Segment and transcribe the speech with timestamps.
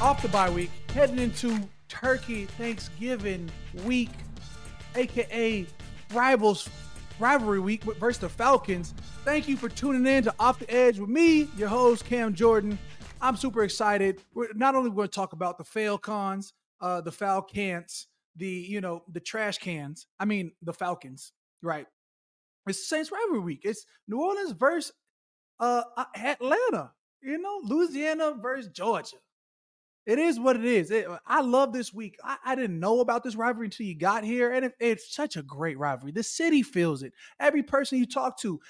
[0.00, 3.50] Off the bye week, heading into Turkey Thanksgiving
[3.84, 4.08] week,
[4.94, 5.66] aka
[6.14, 6.70] Rivals
[7.18, 8.94] Rivalry Week versus the Falcons.
[9.26, 12.78] Thank you for tuning in to Off the Edge with me, your host, Cam Jordan.
[13.20, 14.22] I'm super excited.
[14.32, 19.02] We're not only going to talk about the Falcons, uh, the Falcons, the you know
[19.12, 20.06] the trash cans.
[20.18, 21.86] I mean the Falcons, right?
[22.66, 23.60] It's Saints rivalry week.
[23.64, 24.94] It's New Orleans versus
[25.58, 25.82] uh,
[26.16, 26.92] Atlanta.
[27.22, 29.18] You know, Louisiana versus Georgia.
[30.10, 30.90] It is what it is.
[30.90, 32.18] It, I love this week.
[32.24, 35.36] I, I, didn't know about this rivalry until you got here, and it, it's such
[35.36, 36.10] a great rivalry.
[36.10, 37.12] The city feels it.
[37.38, 38.60] Every person you talk to.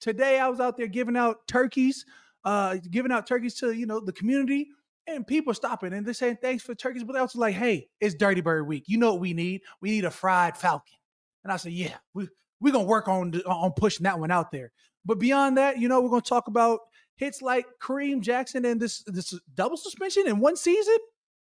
[0.00, 2.04] Today I was out there giving out turkeys
[2.44, 4.68] uh, giving out turkeys to you know the community,
[5.06, 8.14] and people stopping and they're saying thanks for turkeys, but they also like, hey, it's
[8.14, 8.84] Dirty Bird Week.
[8.86, 9.62] You know what we need?
[9.80, 10.96] We need a fried falcon.
[11.44, 12.28] And I said, yeah, we
[12.60, 14.72] we're gonna work on on pushing that one out there.
[15.04, 16.80] But beyond that, you know, we're gonna talk about
[17.20, 20.96] hits like Kareem Jackson and this this double suspension in one season.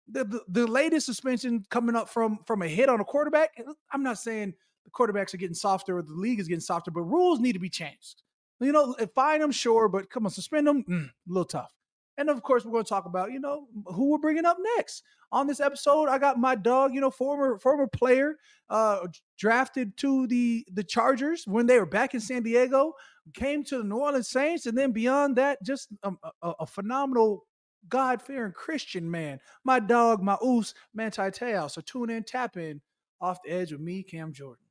[0.09, 3.51] The, the, the latest suspension coming up from from a hit on a quarterback.
[3.91, 4.53] I'm not saying
[4.83, 7.59] the quarterbacks are getting softer or the league is getting softer, but rules need to
[7.59, 8.21] be changed.
[8.59, 11.73] You know, fine them, sure, but come on, suspend them, mm, a little tough.
[12.17, 15.03] And of course, we're going to talk about, you know, who we're bringing up next.
[15.31, 18.35] On this episode, I got my dog, you know, former former player,
[18.69, 19.07] uh,
[19.37, 22.93] drafted to the the Chargers when they were back in San Diego,
[23.33, 26.11] came to the New Orleans Saints, and then beyond that, just a,
[26.41, 27.45] a, a phenomenal
[27.89, 29.39] God fearing Christian man.
[29.63, 31.69] My dog, my oos, Manti Te'o.
[31.69, 32.81] So tune in, tap in,
[33.21, 34.65] off the edge with me, Cam Jordan.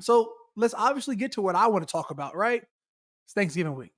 [0.00, 2.62] So let's obviously get to what I want to talk about, right?
[3.24, 3.92] It's Thanksgiving week.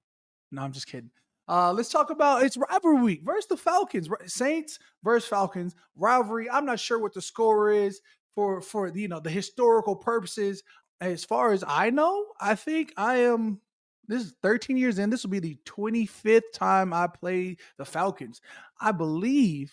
[0.50, 1.10] No, I'm just kidding.
[1.48, 4.08] Uh, let's talk about it's rivalry week versus the Falcons.
[4.26, 6.48] Saints versus Falcons rivalry.
[6.48, 8.00] I'm not sure what the score is
[8.34, 10.62] for for you know the historical purposes.
[11.00, 13.60] As far as I know, I think I am.
[14.06, 15.08] This is 13 years in.
[15.08, 18.40] This will be the 25th time I play the Falcons.
[18.80, 19.72] I believe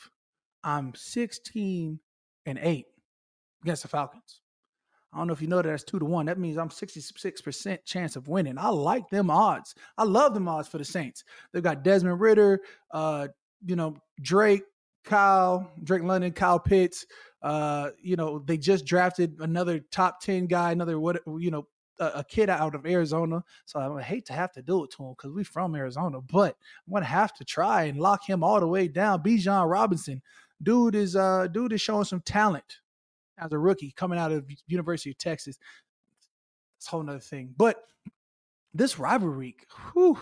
[0.64, 2.00] I'm 16
[2.46, 2.86] and eight
[3.64, 4.42] against the Falcons.
[5.14, 6.28] I don't know if you know that that's two to one.
[6.28, 8.58] That means I'm 66% chance of winning.
[8.58, 9.74] I like them odds.
[9.98, 11.24] I love them odds for the Saints.
[11.52, 12.60] They've got Desmond Ridder,
[12.92, 13.30] uh,
[13.66, 14.64] you know, Drake,
[15.08, 17.06] Kyle, Drake London, Kyle Pitts.
[17.42, 21.68] Uh, you know, they just drafted another top 10 guy, another what you know,
[22.00, 23.44] a, a kid out of Arizona.
[23.66, 26.56] So I hate to have to do it to him because we from Arizona, but
[26.86, 29.24] I'm gonna have to try and lock him all the way down.
[29.24, 30.22] Bijan Robinson.
[30.62, 32.80] Dude is uh dude is showing some talent
[33.38, 35.60] as a rookie coming out of University of Texas.
[36.78, 37.54] It's a whole nother thing.
[37.56, 37.84] But
[38.74, 39.56] this rivalry
[39.94, 40.18] whew,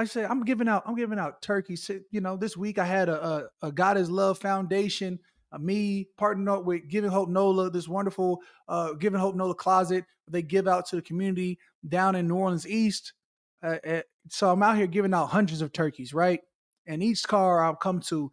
[0.00, 1.90] I say I'm giving out, I'm giving out turkeys.
[2.10, 5.18] You know, this week I had a, a, a God is Love Foundation,
[5.52, 10.04] uh, me partnering up with Giving Hope NOLA, this wonderful uh, Giving Hope NOLA closet
[10.30, 13.12] they give out to the community down in New Orleans East.
[13.62, 16.40] Uh, uh, so I'm out here giving out hundreds of turkeys, right?
[16.86, 18.30] And each car I'll come to,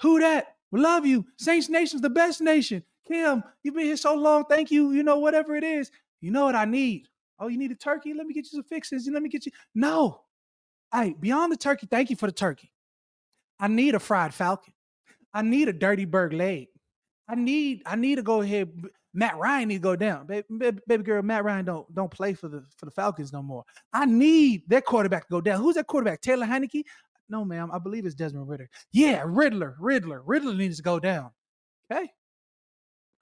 [0.00, 0.56] who that?
[0.70, 1.24] We love you.
[1.38, 2.84] Saints Nation's the best nation.
[3.06, 4.44] Kim, you've been here so long.
[4.44, 4.92] Thank you.
[4.92, 5.90] You know, whatever it is.
[6.20, 7.08] You know what I need.
[7.38, 8.14] Oh, you need a turkey?
[8.14, 9.08] Let me get you some fixes.
[9.12, 9.52] Let me get you.
[9.74, 10.20] No.
[10.92, 12.70] Hey, beyond the turkey, thank you for the turkey.
[13.58, 14.74] I need a fried falcon.
[15.32, 16.68] I need a dirty bird leg.
[17.28, 18.70] I need, I need to go ahead.
[19.14, 20.26] Matt Ryan need to go down.
[20.26, 23.62] Baby, baby girl, Matt Ryan don't don't play for the for the Falcons no more.
[23.92, 25.60] I need their quarterback to go down.
[25.60, 26.22] Who's that quarterback?
[26.22, 26.84] Taylor Heinicke?
[27.28, 27.70] No, ma'am.
[27.72, 28.68] I believe it's Desmond Ridder.
[28.92, 31.30] Yeah, Riddler, Riddler, Riddler needs to go down.
[31.90, 32.10] Okay.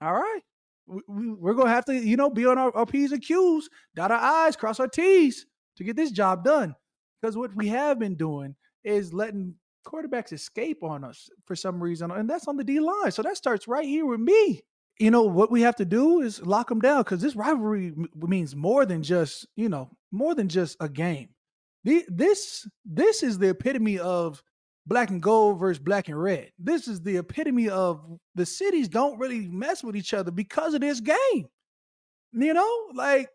[0.01, 0.41] All right.
[0.87, 3.69] We, are going to have to, you know, be on our, our P's and Q's,
[3.95, 5.45] dot our I's, cross our T's
[5.77, 6.75] to get this job done.
[7.21, 12.11] Because what we have been doing is letting quarterbacks escape on us for some reason.
[12.11, 13.11] And that's on the D line.
[13.11, 14.61] So that starts right here with me.
[14.99, 18.55] You know, what we have to do is lock them down because this rivalry means
[18.55, 21.29] more than just, you know, more than just a game.
[21.83, 24.43] The, this this is the epitome of
[24.85, 26.51] black and gold versus black and red.
[26.59, 30.81] This is the epitome of the cities don't really mess with each other because of
[30.81, 31.47] this game.
[32.33, 33.29] You know, like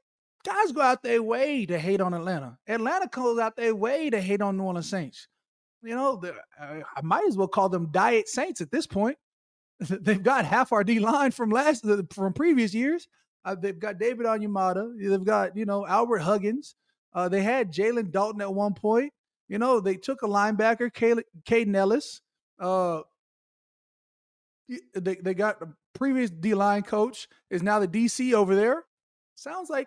[0.46, 2.58] guys go out their way to hate on Atlanta.
[2.68, 5.28] Atlanta goes out their way to hate on New Orleans Saints.
[5.82, 6.22] You know,
[6.60, 9.18] I might as well call them Diet Saints at this point.
[9.80, 13.08] They've got half our D line from last from previous years.
[13.44, 14.92] Uh, they've got David Onyemata.
[14.98, 16.74] They've got you know Albert Huggins.
[17.14, 19.12] Uh, they had Jalen Dalton at one point.
[19.48, 22.22] You know, they took a linebacker, Kaden Elliss.
[22.58, 23.02] Uh,
[24.94, 28.84] they they got the previous D line coach is now the DC over there.
[29.36, 29.86] Sounds like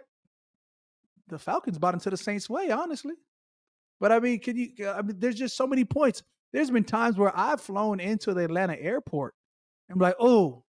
[1.30, 3.16] the Falcons bought into the Saints' way, honestly.
[4.00, 4.90] But I mean, can you?
[4.90, 6.24] I mean, there's just so many points.
[6.52, 9.34] There's been times where I've flown into the Atlanta airport
[9.88, 10.64] and be like, "Oh,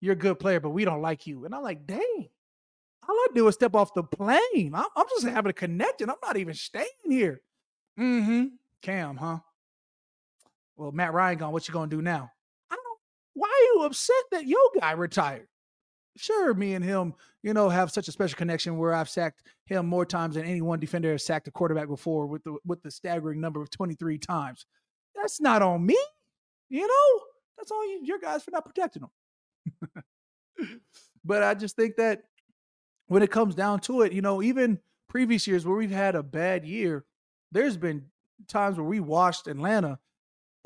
[0.00, 2.28] you're a good player, but we don't like you," and I'm like, "Dang."
[3.08, 4.72] All I do is step off the plane.
[4.74, 6.10] I'm, I'm just having a connection.
[6.10, 7.40] I'm not even staying here.
[7.98, 8.44] Mm-hmm.
[8.82, 9.38] Cam, huh?
[10.76, 11.52] Well, Matt Ryan gone.
[11.52, 12.30] What you gonna do now?
[12.70, 12.98] I don't.
[13.34, 15.48] Why are you upset that your guy retired?
[16.20, 19.86] Sure, me and him, you know, have such a special connection where I've sacked him
[19.86, 22.90] more times than any one defender has sacked a quarterback before, with the with the
[22.90, 24.66] staggering number of 23 times.
[25.14, 25.96] That's not on me,
[26.68, 27.24] you know.
[27.56, 30.04] That's on you, your guys for not protecting them.
[31.24, 32.24] but I just think that
[33.06, 34.78] when it comes down to it, you know, even
[35.08, 37.06] previous years where we've had a bad year,
[37.50, 38.04] there's been
[38.46, 39.98] times where we watched Atlanta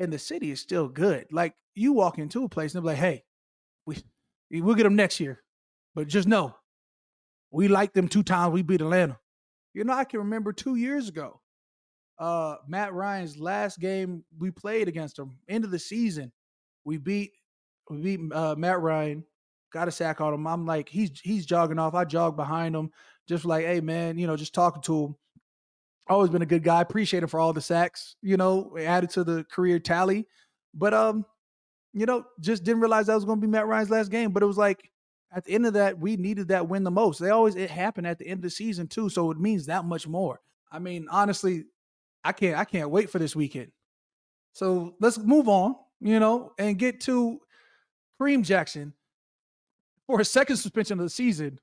[0.01, 1.29] and the city is still good.
[1.31, 3.23] Like you walk into a place and they're like, hey,
[3.87, 4.03] we
[4.51, 5.44] we'll get them next year.
[5.94, 6.55] But just know,
[7.50, 9.19] we like them two times we beat Atlanta.
[9.75, 11.41] You know, I can remember two years ago,
[12.19, 16.32] uh, Matt Ryan's last game we played against him, end of the season.
[16.85, 17.32] We beat
[17.91, 19.25] we beat uh, Matt Ryan,
[19.73, 20.46] got a sack on him.
[20.46, 21.94] I'm like, he's he's jogging off.
[21.94, 22.91] I jog behind him,
[23.29, 25.17] just like, hey man, you know, just talking to him
[26.08, 26.81] always been a good guy.
[26.81, 30.26] Appreciate him for all the sacks, you know, added to the career tally.
[30.75, 31.25] But um,
[31.93, 34.32] you know, just didn't realize that was to be Matt Ryan's last game.
[34.32, 34.91] But it was like
[35.35, 37.19] at the end of that, we needed that win the most.
[37.19, 39.85] They always it happened at the end of the season too, so it means that
[39.85, 40.41] much more.
[40.71, 41.65] I mean, honestly,
[42.23, 43.73] I can't I can't wait for this weekend.
[44.53, 47.41] So let's move on, you know, and get to
[48.21, 48.95] Kareem Jackson
[50.07, 51.59] for his second suspension of the season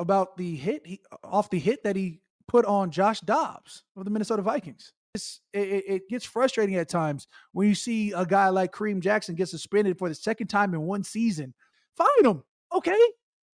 [0.00, 4.10] about the hit he, off the hit that he put on Josh Dobbs of the
[4.10, 4.92] Minnesota Vikings.
[5.14, 9.48] It, it, gets frustrating at times when you see a guy like Kareem Jackson get
[9.48, 11.52] suspended for the second time in one season.
[11.96, 12.42] Fine him,
[12.74, 12.98] okay.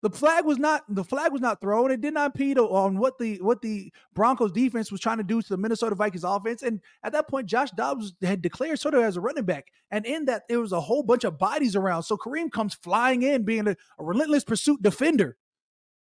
[0.04, 1.90] The flag was not the flag was not thrown.
[1.90, 5.42] It did not impede on what the what the Broncos defense was trying to do
[5.42, 6.62] to the Minnesota Vikings offense.
[6.62, 9.68] And at that point, Josh Dobbs had declared sort of as a running back.
[9.92, 12.04] And in that, there was a whole bunch of bodies around.
[12.04, 15.38] So Kareem comes flying in, being a, a relentless pursuit defender.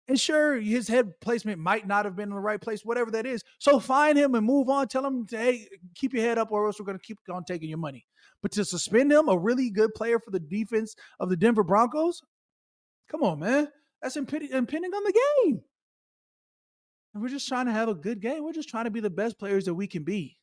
[0.08, 3.26] And sure, his head placement might not have been in the right place, whatever that
[3.26, 3.44] is.
[3.60, 4.88] So find him and move on.
[4.88, 7.68] Tell him, hey, keep your head up, or else we're going to keep on taking
[7.68, 8.06] your money.
[8.42, 12.22] But to suspend him, a really good player for the defense of the Denver Broncos,
[13.10, 13.68] come on, man.
[14.02, 15.62] That's impending, impending on the game.
[17.14, 18.44] And we're just trying to have a good game.
[18.44, 20.38] We're just trying to be the best players that we can be.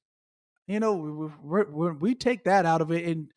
[0.66, 3.28] You know, we, we, we take that out of it and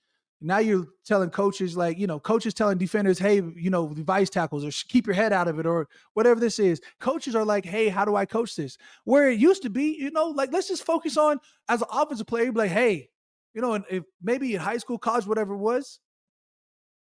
[0.42, 4.64] now you're telling coaches like you know coaches telling defenders hey you know vice tackles
[4.64, 7.90] or keep your head out of it or whatever this is coaches are like hey
[7.90, 10.86] how do i coach this where it used to be you know like let's just
[10.86, 13.10] focus on as an offensive player like hey
[13.54, 16.00] you know if maybe in high school college whatever it was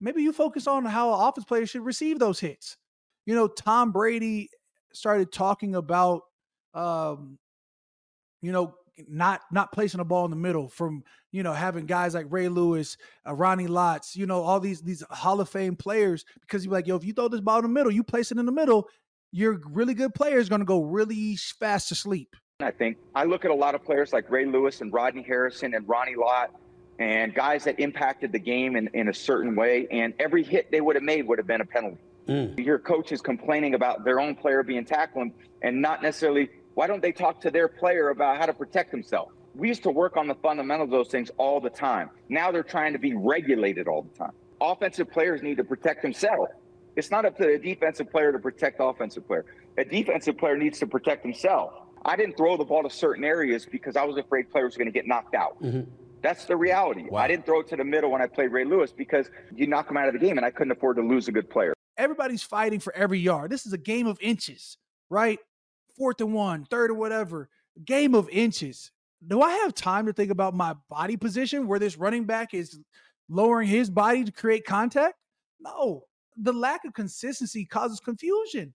[0.02, 2.78] maybe you focus on how an offense player should receive those hits
[3.26, 4.50] you know tom brady
[4.94, 6.22] started talking about
[6.74, 7.38] um
[8.42, 8.76] you know
[9.08, 12.48] not not placing a ball in the middle from you know having guys like Ray
[12.48, 12.98] Lewis,
[13.28, 16.88] uh, Ronnie Lotz, you know all these these Hall of Fame players because you're like
[16.88, 18.88] yo if you throw this ball in the middle, you place it in the middle,
[19.32, 22.36] your really good player is going to go really fast to sleep.
[22.64, 25.74] I think I look at a lot of players like Ray Lewis and Rodney Harrison
[25.76, 26.52] and Ronnie Lott
[27.00, 30.80] and guys that impacted the game in, in a certain way, and every hit they
[30.80, 31.98] would have made would have been a penalty.
[32.28, 32.58] Mm.
[32.58, 35.30] You hear coaches complaining about their own player being tackled
[35.62, 39.30] and not necessarily why don't they talk to their player about how to protect himself?
[39.56, 42.10] We used to work on the fundamentals of those things all the time.
[42.30, 44.32] Now they're trying to be regulated all the time.
[44.62, 46.52] Offensive players need to protect themselves.
[46.96, 49.46] It's not up to the defensive player to protect the offensive player.
[49.78, 51.74] A defensive player needs to protect himself.
[52.06, 54.92] I didn't throw the ball to certain areas because I was afraid players were going
[54.92, 55.62] to get knocked out.
[55.62, 55.90] Mm-hmm.
[56.22, 57.08] That's the reality.
[57.10, 57.22] Wow.
[57.22, 59.90] I didn't throw it to the middle when I played Ray Lewis because you knock
[59.90, 61.74] him out of the game and I couldn't afford to lose a good player.
[61.98, 63.52] Everybody's fighting for every yard.
[63.52, 64.78] This is a game of inches,
[65.10, 65.40] right?
[65.98, 67.50] fourth and one, third or whatever,
[67.86, 68.92] game of inches.
[69.26, 72.80] Do I have time to think about my body position where this running back is
[73.30, 75.16] lowering his body to create contact?
[75.60, 76.04] No.
[76.38, 78.74] The lack of consistency causes confusion.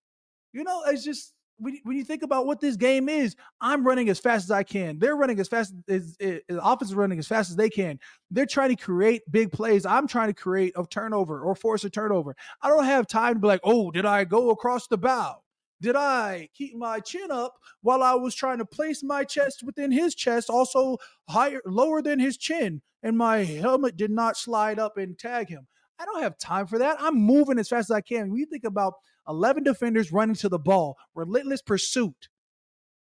[0.52, 4.18] You know, it's just when, you think about what this game is, I'm running as
[4.18, 4.98] fast as I can.
[4.98, 7.98] They're running as fast as, as, as offense is running as fast as they can.
[8.30, 9.84] They're trying to create big plays.
[9.84, 12.36] I'm trying to create a turnover or force a turnover.
[12.62, 15.42] I don't have time to be like, oh, did I go across the bow?
[15.80, 19.92] Did I keep my chin up while I was trying to place my chest within
[19.92, 20.98] his chest, also
[21.28, 25.68] higher, lower than his chin, and my helmet did not slide up and tag him?
[26.00, 26.96] I don't have time for that.
[27.00, 28.30] I'm moving as fast as I can.
[28.30, 28.94] When you think about
[29.28, 32.28] 11 defenders running to the ball, relentless pursuit.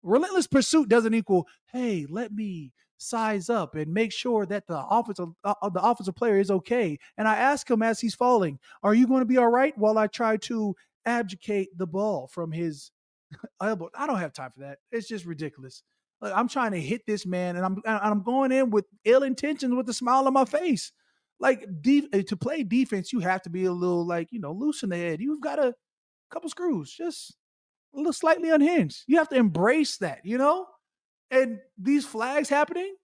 [0.03, 5.29] Relentless pursuit doesn't equal, hey, let me size up and make sure that the offensive
[5.45, 6.99] uh, uh, the offensive player is okay.
[7.17, 9.99] And I ask him as he's falling, "Are you going to be all right?" While
[9.99, 12.91] I try to abdicate the ball from his
[13.63, 13.91] elbow.
[13.95, 14.79] I don't have time for that.
[14.91, 15.83] It's just ridiculous.
[16.21, 19.75] Like, I'm trying to hit this man, and I'm I'm going in with ill intentions,
[19.75, 20.93] with a smile on my face.
[21.41, 24.85] Like def- to play defense, you have to be a little like you know loose
[24.85, 25.21] in the head.
[25.21, 25.75] You've got a
[26.33, 27.37] couple screws, just
[27.95, 29.05] a little slightly unhinged.
[29.07, 30.67] You have to embrace that, you know.
[31.31, 32.95] And these flags happening,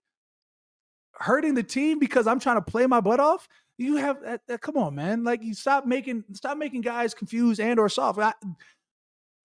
[1.13, 3.47] hurting the team because I'm trying to play my butt off
[3.79, 5.23] you have that, that, come on man.
[5.23, 8.19] Like you stop making stop making guys confused and or soft.
[8.19, 8.33] I,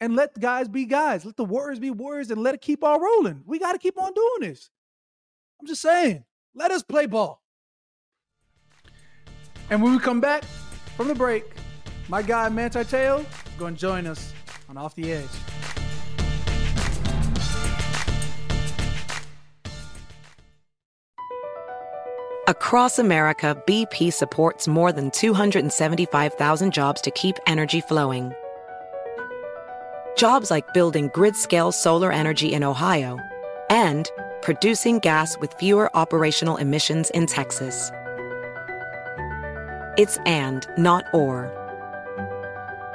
[0.01, 1.25] and let the guys be guys.
[1.25, 3.43] Let the warriors be warriors and let it keep on rolling.
[3.47, 4.69] We got to keep on doing this.
[5.61, 6.25] I'm just saying
[6.55, 7.41] let us play ball.
[9.71, 10.43] And when we come back
[10.97, 11.45] from the break
[12.09, 13.27] my guy manti Te'o is
[13.59, 14.33] going to join us
[14.69, 15.29] on off the edge
[22.47, 28.35] Across America, BP supports more than 275,000 jobs to keep energy flowing.
[30.19, 33.19] Jobs like building grid-scale solar energy in Ohio
[33.71, 34.11] and
[34.43, 37.91] producing gas with fewer operational emissions in Texas.
[39.97, 41.64] It's and, not or.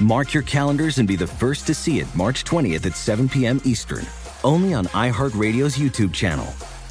[0.00, 3.60] Mark your calendars and be the first to see it March 20th at 7 p.m.
[3.64, 4.06] Eastern,
[4.44, 6.46] only on iHeartRadio's YouTube channel.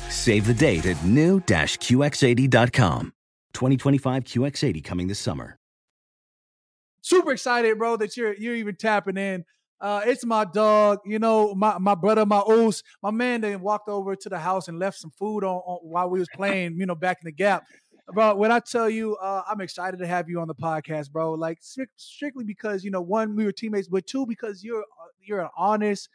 [0.09, 3.13] Save the date at new-QX80.com.
[3.53, 5.57] 2025 QX80 coming this summer.
[7.01, 9.43] Super excited, bro, that you're you're even tapping in.
[9.81, 13.41] Uh, it's my dog, you know, my my brother, my os, my man.
[13.41, 16.27] Then walked over to the house and left some food on, on while we was
[16.35, 17.63] playing, you know, back in the gap.
[18.13, 21.33] Bro, when I tell you, uh, I'm excited to have you on the podcast, bro.
[21.33, 25.41] Like strictly because you know, one, we were teammates, but two, because you're uh, you're
[25.41, 26.09] an honest,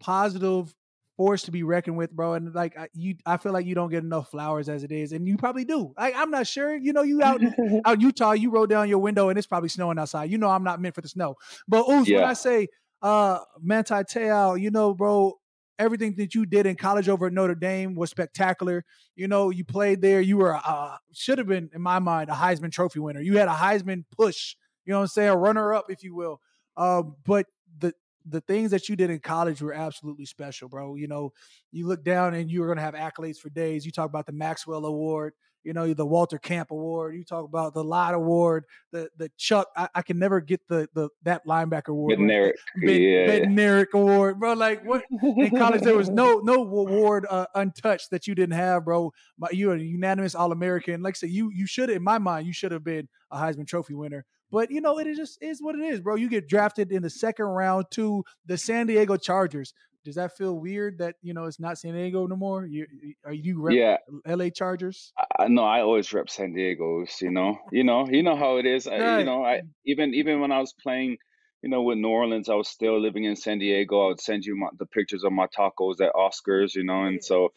[0.00, 0.74] positive,
[1.20, 2.32] force to be reckoned with, bro.
[2.32, 5.12] And like I, you, I feel like you don't get enough flowers as it is,
[5.12, 5.92] and you probably do.
[5.98, 6.74] I, I'm not sure.
[6.74, 7.42] You know, you out
[7.84, 10.30] out Utah, you roll down your window and it's probably snowing outside.
[10.30, 11.36] You know, I'm not meant for the snow.
[11.68, 12.20] But yeah.
[12.20, 12.68] when I say
[13.02, 15.38] uh Manti Te'o, you know, bro,
[15.80, 18.84] everything that you did in college over at Notre Dame was spectacular.
[19.16, 20.20] You know, you played there.
[20.20, 23.20] You were uh, should have been, in my mind, a Heisman Trophy winner.
[23.20, 24.54] You had a Heisman push.
[24.84, 25.30] You know what I'm saying?
[25.30, 26.40] A runner up, if you will.
[26.76, 27.46] Uh, but
[27.78, 27.92] the
[28.26, 30.94] the things that you did in college were absolutely special, bro.
[30.94, 31.32] You know,
[31.72, 33.86] you look down and you were going to have accolades for days.
[33.86, 35.32] You talk about the Maxwell Award,
[35.64, 37.14] you know, the Walter Camp Award.
[37.16, 39.68] You talk about the Lott Award, the the Chuck.
[39.76, 42.18] I, I can never get the the that linebacker award.
[42.18, 42.52] Bednarik,
[42.84, 44.54] ben, yeah, Bednarik Award, bro.
[44.54, 48.84] Like what in college there was no no award uh, untouched that you didn't have,
[48.84, 49.12] bro.
[49.38, 51.02] My, you're a unanimous All American.
[51.02, 53.66] Like I said, you you should in my mind you should have been a Heisman
[53.66, 54.24] Trophy winner.
[54.50, 56.16] But you know, it is just is what it is, bro.
[56.16, 59.72] You get drafted in the second round to the San Diego Chargers.
[60.04, 62.64] Does that feel weird that you know it's not San Diego no more?
[62.66, 62.86] You
[63.24, 64.50] are you rep yeah L.A.
[64.50, 65.12] Chargers?
[65.38, 67.20] I know I always rep San Diego's.
[67.20, 68.86] You know, you know, you know how it is.
[68.86, 71.18] I, you know, I even even when I was playing,
[71.62, 74.04] you know, with New Orleans, I was still living in San Diego.
[74.04, 76.74] I would send you my, the pictures of my tacos at Oscars.
[76.74, 77.52] You know, and so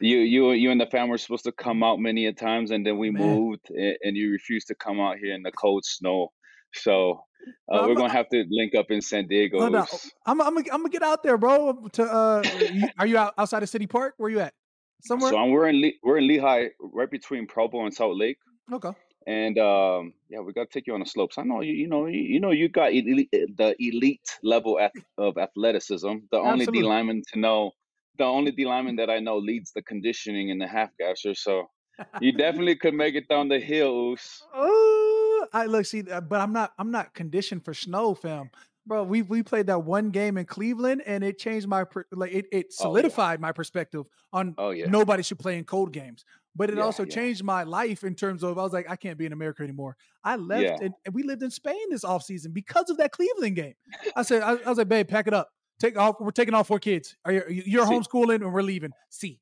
[0.00, 2.84] you you you and the family were supposed to come out many a times, and
[2.86, 3.22] then we Man.
[3.22, 6.32] moved, and, and you refused to come out here in the cold snow.
[6.76, 7.20] So
[7.72, 9.58] uh, we're gonna have to link up in San Diego.
[9.58, 9.86] No, no.
[10.26, 11.88] I'm, I'm, I'm gonna get out there, bro.
[11.92, 12.42] To uh,
[12.98, 14.14] are you out outside of City Park?
[14.18, 14.54] Where you at?
[15.02, 15.30] Somewhere.
[15.30, 18.38] So I'm, we're in Le- we're in Lehi, right between Provo and Salt Lake.
[18.72, 18.90] Okay.
[19.26, 21.36] And um, yeah, we got to take you on the slopes.
[21.38, 21.72] I know you.
[21.72, 24.78] You know you, you know you got elite, the elite level
[25.18, 26.12] of athleticism.
[26.30, 26.80] The only Absolutely.
[26.80, 27.72] D lineman to know,
[28.18, 31.34] the only D lineman that I know leads the conditioning in the half gasser.
[31.34, 31.68] So
[32.20, 34.44] you definitely could make it down the hills.
[35.52, 36.72] I look see, uh, but I'm not.
[36.78, 38.50] I'm not conditioned for snow, fam.
[38.86, 42.32] Bro, we we played that one game in Cleveland, and it changed my per, like
[42.32, 42.88] it, it Oh, yeah.
[42.88, 44.86] solidified my perspective on Oh yeah.
[44.86, 46.24] nobody should play in cold games.
[46.54, 49.18] But it Yeah, also changed my life in terms of I was like, I can't
[49.18, 49.96] be in America anymore.
[50.24, 53.74] I left and, and we lived in Spain this offseason because of that Cleveland game.
[54.14, 55.50] I said, I, I was like, babe, pack it up.
[55.78, 56.16] Take off.
[56.18, 57.14] We're taking all four kids.
[57.26, 58.92] Are you, you're homeschooling and we're leaving.
[59.10, 59.40] See.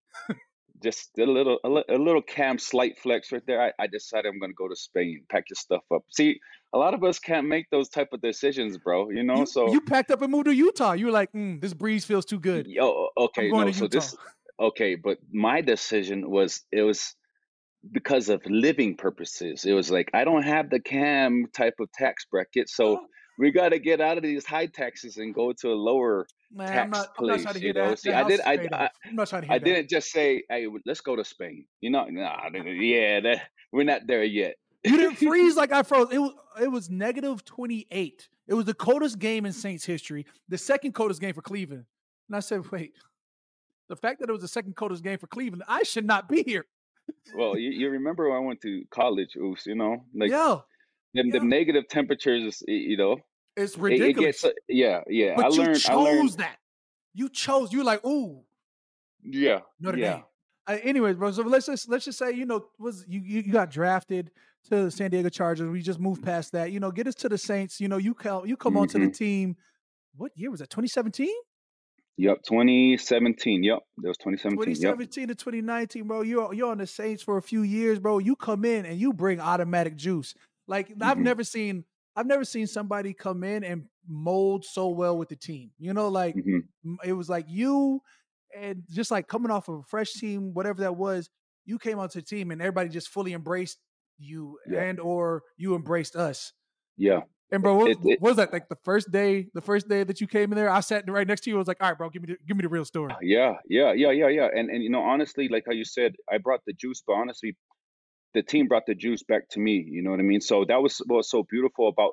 [0.84, 3.60] Just a little, a, li- a little cam slight flex right there.
[3.60, 6.02] I, I decided I'm gonna go to Spain, pack your stuff up.
[6.10, 6.38] See,
[6.74, 9.08] a lot of us can't make those type of decisions, bro.
[9.10, 10.92] You know, You, so you packed up and moved to Utah.
[10.92, 12.66] You were like, mm, this breeze feels too good.
[12.68, 14.14] Yo, okay, no, so this
[14.60, 17.14] okay, but my decision was it was
[17.90, 19.64] because of living purposes.
[19.64, 23.06] It was like I don't have the cam type of tax bracket, so Oh.
[23.38, 26.68] We got to get out of these high taxes and go to a lower Man,
[26.68, 27.88] I'm tax I'm not trying to place, hear you know?
[27.90, 27.98] that.
[27.98, 28.72] See, that I did.
[28.72, 29.64] I, I, I'm not trying to hear I that.
[29.64, 34.06] didn't just say, "Hey, let's go to Spain." You know, nah, yeah, that, we're not
[34.06, 34.54] there yet.
[34.84, 36.08] You didn't freeze like I froze.
[36.12, 38.28] It was it was negative 28.
[38.46, 41.86] It was the coldest game in Saints history, the second coldest game for Cleveland.
[42.28, 42.92] And I said, wait,
[43.88, 46.42] the fact that it was the second coldest game for Cleveland, I should not be
[46.42, 46.66] here.
[47.34, 50.64] Well, you, you remember when I went to college, Oos, you know, like Yo,
[51.14, 51.32] them, yeah.
[51.38, 53.16] them negative temperatures, you know,
[53.56, 54.44] it's it, ridiculous.
[54.44, 55.34] it gets, yeah, yeah.
[55.36, 56.56] but I you learned, chose I learned, that.
[57.14, 57.72] You chose.
[57.72, 58.42] You like, ooh,
[59.22, 60.12] yeah, Notre yeah.
[60.12, 60.24] Dame.
[60.66, 61.30] Uh, anyways, bro.
[61.30, 64.30] So let's just let's just say you know was you you, got drafted
[64.64, 65.68] to the San Diego Chargers.
[65.68, 66.72] We just moved past that.
[66.72, 67.80] You know, get us to the Saints.
[67.80, 69.12] You know, you come you come onto the Mm-hmm.
[69.12, 69.56] team.
[70.16, 70.70] What year was that?
[70.70, 71.28] 2017.
[72.16, 73.64] Yep, 2017.
[73.64, 74.58] Yep, that was 2017.
[74.58, 74.76] Yep.
[74.76, 76.22] 2017 to 2019, bro.
[76.22, 78.18] You're you're on the Saints for a few years, bro.
[78.18, 80.34] You come in and you bring automatic juice.
[80.66, 81.22] Like I've Mhm.
[81.22, 81.84] never seen
[82.16, 85.72] I've never seen somebody come in and mold so well with the team.
[85.78, 86.74] You know, like hmm
[87.04, 88.00] it was like you
[88.54, 91.30] and just like coming off of a fresh team, whatever that was,
[91.64, 93.78] you came onto the team and everybody just fully embraced
[94.18, 94.84] you Yeah.
[94.84, 96.52] and or you embraced us.
[96.96, 97.22] Yeah,
[97.52, 99.50] And bro, what, It- it- what was that like the first day?
[99.54, 101.56] The first day that you came in there, I sat right next to you.
[101.56, 103.54] I was like, "All right, bro, give me the, give me the real story." yeah,
[103.68, 104.48] yeah, yeah, yeah, yeah.
[104.54, 107.56] And and you know, honestly, like how you said, I brought the juice, but honestly,
[108.34, 109.84] the team brought the juice back to me.
[109.88, 110.40] You know what I mean?
[110.40, 112.12] So that was what was so beautiful about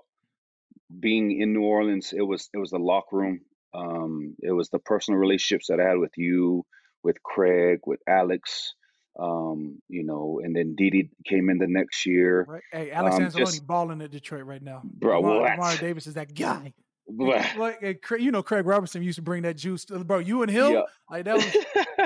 [1.00, 2.14] being in New Orleans.
[2.16, 3.42] It was it was the locker room.
[3.74, 6.66] Um, it was the personal relationships that I had with you,
[7.04, 8.74] with Craig, with Alex.
[9.20, 12.46] Um, you know, and then Didi came in the next year.
[12.48, 12.62] Right?
[12.72, 14.82] Hey, Alex Um, Anzalone just- balling at Detroit right now.
[14.86, 15.50] Bro, Lamar.
[15.52, 16.74] Lamar Davis is that guy.
[17.14, 19.84] Like, you know, Craig Robertson used to bring that juice.
[19.86, 20.82] To, bro, you and him, Yeah.
[21.10, 21.58] like that was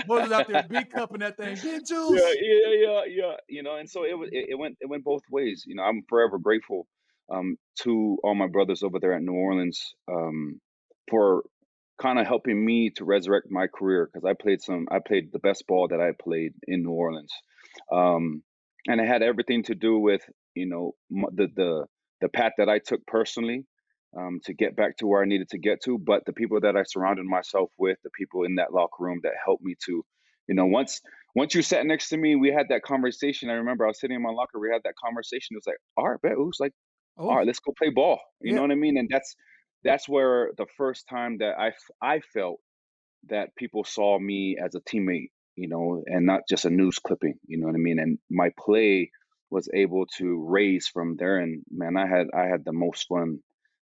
[0.07, 2.21] was out there, big cup in that thing, big juice.
[2.21, 3.35] yeah, yeah, yeah, yeah.
[3.47, 4.29] You know, and so it was.
[4.31, 4.77] It, it went.
[4.81, 5.63] It went both ways.
[5.65, 6.87] You know, I'm forever grateful
[7.31, 10.59] um, to all my brothers over there at New Orleans um,
[11.09, 11.43] for
[12.01, 14.87] kind of helping me to resurrect my career because I played some.
[14.91, 17.33] I played the best ball that I played in New Orleans,
[17.91, 18.43] um,
[18.87, 20.21] and it had everything to do with
[20.53, 21.85] you know the the
[22.21, 23.65] the path that I took personally.
[24.17, 26.77] Um, to get back to where I needed to get to, but the people that
[26.77, 30.05] I surrounded myself with, the people in that locker room that helped me to,
[30.47, 31.01] you know, once
[31.35, 33.49] once you sat next to me, we had that conversation.
[33.49, 34.57] I remember I was sitting in my locker.
[34.59, 35.55] We had that conversation.
[35.55, 36.31] It was like, all right, bet.
[36.31, 36.71] It was like,
[37.17, 38.19] Oh, all right, let's go play ball.
[38.41, 38.55] You Yeah.
[38.55, 38.97] know what I mean?
[38.97, 39.35] And that's
[39.83, 42.59] that's where the first time that I I felt
[43.27, 47.35] that people saw me as a teammate, you know, and not just a news clipping.
[47.47, 47.99] You know what I mean?
[47.99, 49.11] And my play
[49.49, 51.37] was able to raise from there.
[51.39, 53.39] And man, I had I had the most fun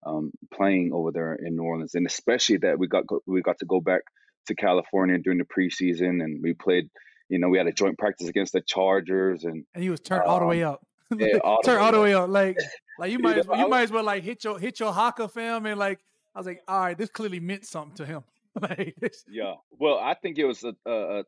[0.05, 3.59] um, playing over there in New Orleans, and especially that we got go, we got
[3.59, 4.01] to go back
[4.47, 6.89] to California during the preseason, and we played.
[7.29, 10.23] You know, we had a joint practice against the Chargers, and and he was turned
[10.23, 10.81] all the way up.
[11.11, 12.29] Um, yeah, all the Turn way all the way up.
[12.29, 12.57] Like,
[12.99, 15.27] like you might as well, you might as well like hit your hit your haka
[15.27, 15.99] film and like
[16.35, 18.23] I was like, all right, this clearly meant something to him.
[18.61, 18.95] like,
[19.29, 19.55] Yeah.
[19.71, 21.23] Well, I think it was a, a, a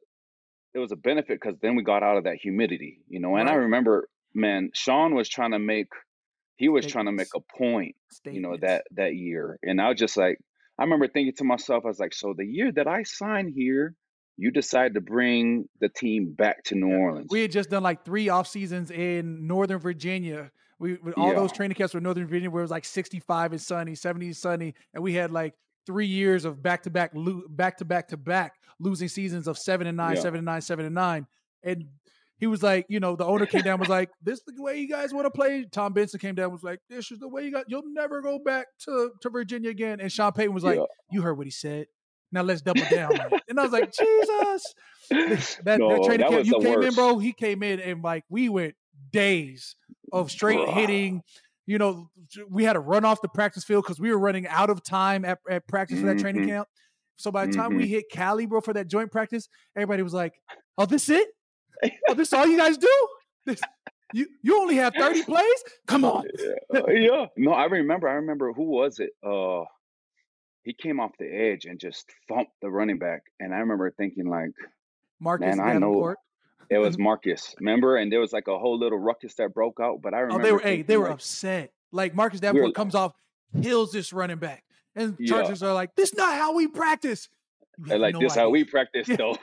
[0.73, 3.35] it was a benefit because then we got out of that humidity, you know.
[3.35, 5.89] And I remember, man, Sean was trying to make
[6.57, 9.57] he was trying to make a point, you know, that that year.
[9.63, 10.37] And I was just like,
[10.77, 13.95] I remember thinking to myself, I was like, so the year that I signed here,
[14.37, 17.27] you decided to bring the team back to New Orleans.
[17.29, 20.51] We had just done like three off seasons in Northern Virginia.
[20.79, 21.35] We with all Yeah.
[21.35, 24.37] those training camps were Northern Virginia where it was like 65 and sunny, 70 and
[24.37, 25.53] sunny, and we had like
[25.85, 27.11] three years of back to back,
[27.49, 30.21] back to back to back losing seasons of seven and nine, Yeah.
[30.21, 31.27] seven and nine, seven and nine.
[31.63, 31.85] And
[32.41, 34.79] he was like, you know, the owner came down was like, "This is the way
[34.79, 37.45] you guys want to play." Tom Benson came down was like, "This is the way
[37.45, 37.65] you got.
[37.69, 40.85] You'll never go back to to Virginia again." And Sean Payton was like, Yeah.
[41.11, 41.85] "You heard what he said.
[42.31, 43.11] Now let's double down."
[43.47, 44.73] and I was like, "Jesus."
[45.63, 46.87] that, no, that training camp you came worst.
[46.87, 47.19] in, bro.
[47.19, 48.73] He came in and like we went
[49.11, 49.75] days
[50.11, 51.21] of straight hitting.
[51.67, 52.09] You know,
[52.49, 55.25] we had to run off the practice field because we were running out of time
[55.25, 56.07] at, at practice mm-hmm.
[56.07, 56.51] for that training mm-hmm.
[56.51, 56.67] camp.
[57.17, 57.81] So by the time mm-hmm.
[57.81, 60.33] we hit Cali, bro, for that joint practice, everybody was like,
[60.79, 61.27] "Oh, this it?
[62.07, 63.07] Oh, this all you guys do?
[63.45, 63.61] This,
[64.13, 65.63] you you only have thirty plays?
[65.87, 66.25] Come on."
[66.73, 66.81] yeah.
[66.89, 67.25] yeah.
[67.37, 68.07] No, I remember.
[68.07, 69.11] I remember who was it?
[69.23, 69.63] Uh,
[70.63, 74.27] he came off the edge and just thumped the running back, and I remember thinking
[74.27, 74.51] like,
[75.19, 76.15] Marcus "Man, I know."
[76.69, 77.97] It was Marcus, remember?
[77.97, 80.01] And there was like a whole little ruckus that broke out.
[80.01, 81.71] But I remember oh, they were hey, they were like, upset.
[81.91, 83.13] Like Marcus Davenport we comes off,
[83.61, 84.63] kills this running back.
[84.95, 85.69] And Chargers yeah.
[85.69, 87.29] are like, this is not how we practice.
[87.87, 88.43] Like no this idea.
[88.43, 89.37] how we practice though.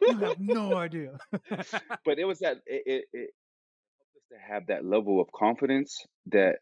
[0.00, 1.18] you have no idea.
[2.04, 3.30] but it was that it, it, it
[4.30, 6.56] to have that level of confidence that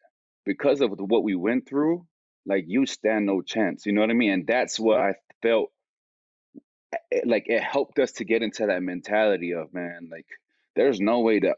[0.44, 2.06] because of what we went through,
[2.46, 3.86] like you stand no chance.
[3.86, 4.32] You know what I mean?
[4.32, 5.70] And that's what I felt
[7.10, 10.26] it, like it helped us to get into that mentality of man, like
[10.74, 11.56] there's no way that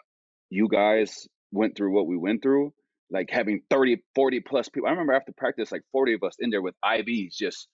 [0.50, 2.72] you guys went through what we went through
[3.12, 4.88] like having 30, 40 plus people.
[4.88, 7.36] I remember after practice, like 40 of us in there with IVs.
[7.36, 7.68] Just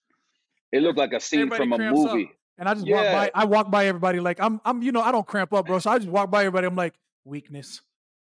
[0.71, 2.23] it looked like a scene everybody from a movie.
[2.25, 2.31] Up.
[2.57, 2.95] And I just yeah.
[2.95, 3.41] walk by.
[3.41, 4.59] I walk by everybody like I'm.
[4.65, 4.81] I'm.
[4.81, 5.79] You know, I don't cramp up, bro.
[5.79, 6.67] So I just walk by everybody.
[6.67, 7.81] I'm like weakness.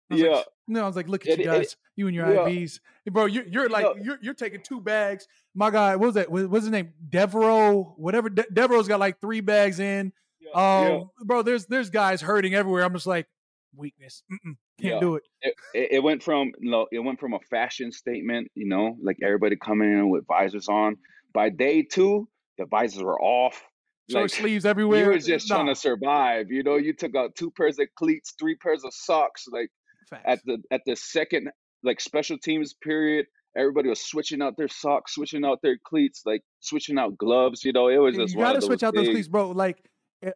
[0.09, 0.29] Yeah.
[0.29, 2.39] Like, no, I was like, look at it, you guys, it, you and your yeah.
[2.41, 2.79] IVs,
[3.11, 3.25] bro.
[3.25, 4.03] You're, you're like, yeah.
[4.03, 5.27] you're, you're taking two bags.
[5.53, 6.31] My guy, what was that?
[6.31, 6.93] What, what's his name?
[7.09, 8.29] Devereaux, whatever.
[8.29, 10.11] De- Devereaux's got like three bags in.
[10.53, 12.83] Um, bro, there's there's guys hurting everywhere.
[12.83, 13.27] I'm just like,
[13.75, 14.23] weakness.
[14.31, 15.23] Mm-mm, can't do it.
[15.41, 15.55] it.
[15.73, 19.55] It went from you know, it went from a fashion statement, you know, like everybody
[19.55, 20.97] coming in with visors on.
[21.33, 23.61] By day two, the visors were off.
[24.09, 25.03] Short like, sleeves everywhere.
[25.03, 25.55] You were just nah.
[25.55, 26.51] trying to survive.
[26.51, 29.45] You know, you took out two pairs of cleats, three pairs of socks.
[29.51, 29.69] Like
[30.09, 30.23] Facts.
[30.25, 31.49] at the at the second
[31.83, 33.25] like special teams period,
[33.57, 37.63] everybody was switching out their socks, switching out their cleats, like switching out gloves.
[37.63, 39.49] You know, it was just you gotta switch out those cleats, bro.
[39.51, 39.83] Like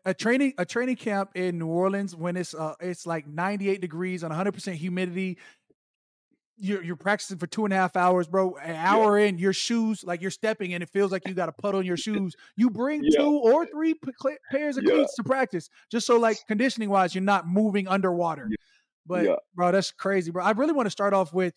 [0.05, 4.23] a training a training camp in New Orleans when it's uh it's like 98 degrees
[4.23, 5.37] on 100 percent humidity.
[6.59, 8.55] You're you're practicing for two and a half hours, bro.
[8.55, 9.27] An hour yeah.
[9.27, 11.85] in, your shoes like you're stepping, and it feels like you got a puddle in
[11.85, 12.35] your shoes.
[12.55, 13.19] You bring yeah.
[13.19, 14.11] two or three p-
[14.51, 14.91] pairs of yeah.
[14.91, 18.49] cleats to practice, just so like conditioning wise, you're not moving underwater.
[19.05, 20.43] But bro, that's crazy, bro.
[20.43, 21.53] I really want to start off with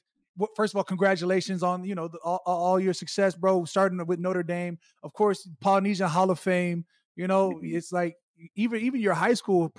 [0.57, 3.65] first of all, congratulations on you know the, all, all, your success, bro.
[3.65, 6.85] Starting with Notre Dame, of course, Polynesian Hall of Fame.
[7.17, 7.77] You know, mm-hmm.
[7.77, 8.17] it's like
[8.57, 9.73] even even your high school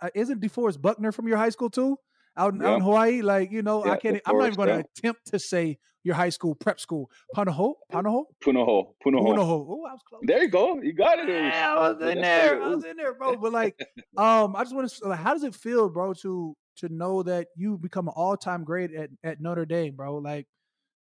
[0.00, 1.98] uh, isn't DeForest Buckner from your high school too?
[2.36, 2.68] Out in, yeah.
[2.68, 4.20] out in Hawaii, like you know, yeah, I can't.
[4.26, 7.10] I'm not even going to attempt to say your high school prep school.
[7.34, 9.24] Punahou, Punahou, Punahou, Punahou.
[9.24, 9.66] Punahou.
[9.68, 10.22] Oh, I was close.
[10.24, 10.80] There you go.
[10.80, 11.28] You got it.
[11.28, 12.62] Yeah, I was in there.
[12.62, 13.36] I was in there, bro.
[13.36, 13.78] But like,
[14.16, 15.08] um, I just want to.
[15.08, 18.64] Like, how does it feel, bro, to to know that you become an all time
[18.64, 20.16] great at at Notre Dame, bro?
[20.16, 20.46] Like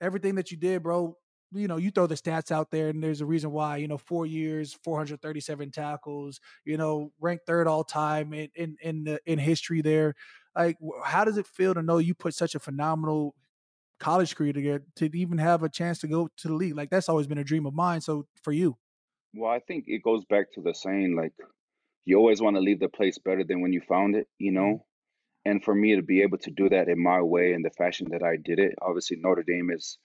[0.00, 1.16] everything that you did, bro
[1.54, 3.76] you know, you throw the stats out there, and there's a reason why.
[3.76, 6.40] You know, four years, 437 tackles.
[6.64, 9.82] You know, ranked third all time in in in, the, in history.
[9.82, 10.14] There,
[10.56, 13.34] like, how does it feel to know you put such a phenomenal
[13.98, 16.76] college career together to even have a chance to go to the league?
[16.76, 18.00] Like, that's always been a dream of mine.
[18.00, 18.76] So for you,
[19.34, 21.32] well, I think it goes back to the saying like,
[22.04, 24.26] you always want to leave the place better than when you found it.
[24.38, 24.60] You mm-hmm.
[24.60, 24.86] know.
[25.44, 28.08] And for me to be able to do that in my way and the fashion
[28.12, 29.98] that I did it, obviously Notre Dame is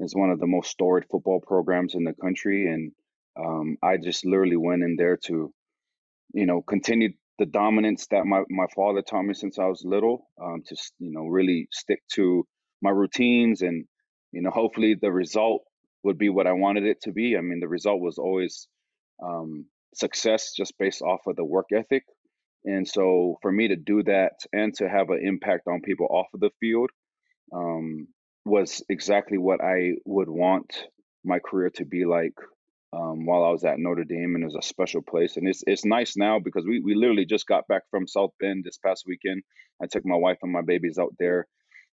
[0.00, 2.92] is one of the most storied football programs in the country, and
[3.38, 5.52] um, I just literally went in there to,
[6.32, 10.28] you know, continue the dominance that my my father taught me since I was little.
[10.42, 12.46] Um, to you know really stick to
[12.82, 13.84] my routines, and
[14.32, 15.62] you know hopefully the result
[16.04, 17.36] would be what I wanted it to be.
[17.36, 18.68] I mean, the result was always
[19.22, 22.04] um, success just based off of the work ethic.
[22.64, 26.26] And so for me to do that and to have an impact on people off
[26.34, 26.90] of the field,
[27.54, 28.08] um,
[28.44, 30.86] was exactly what I would want
[31.24, 32.34] my career to be like
[32.94, 35.36] um, while I was at Notre Dame, and it was a special place.
[35.36, 38.64] And it's it's nice now because we we literally just got back from South Bend
[38.64, 39.42] this past weekend.
[39.82, 41.46] I took my wife and my babies out there,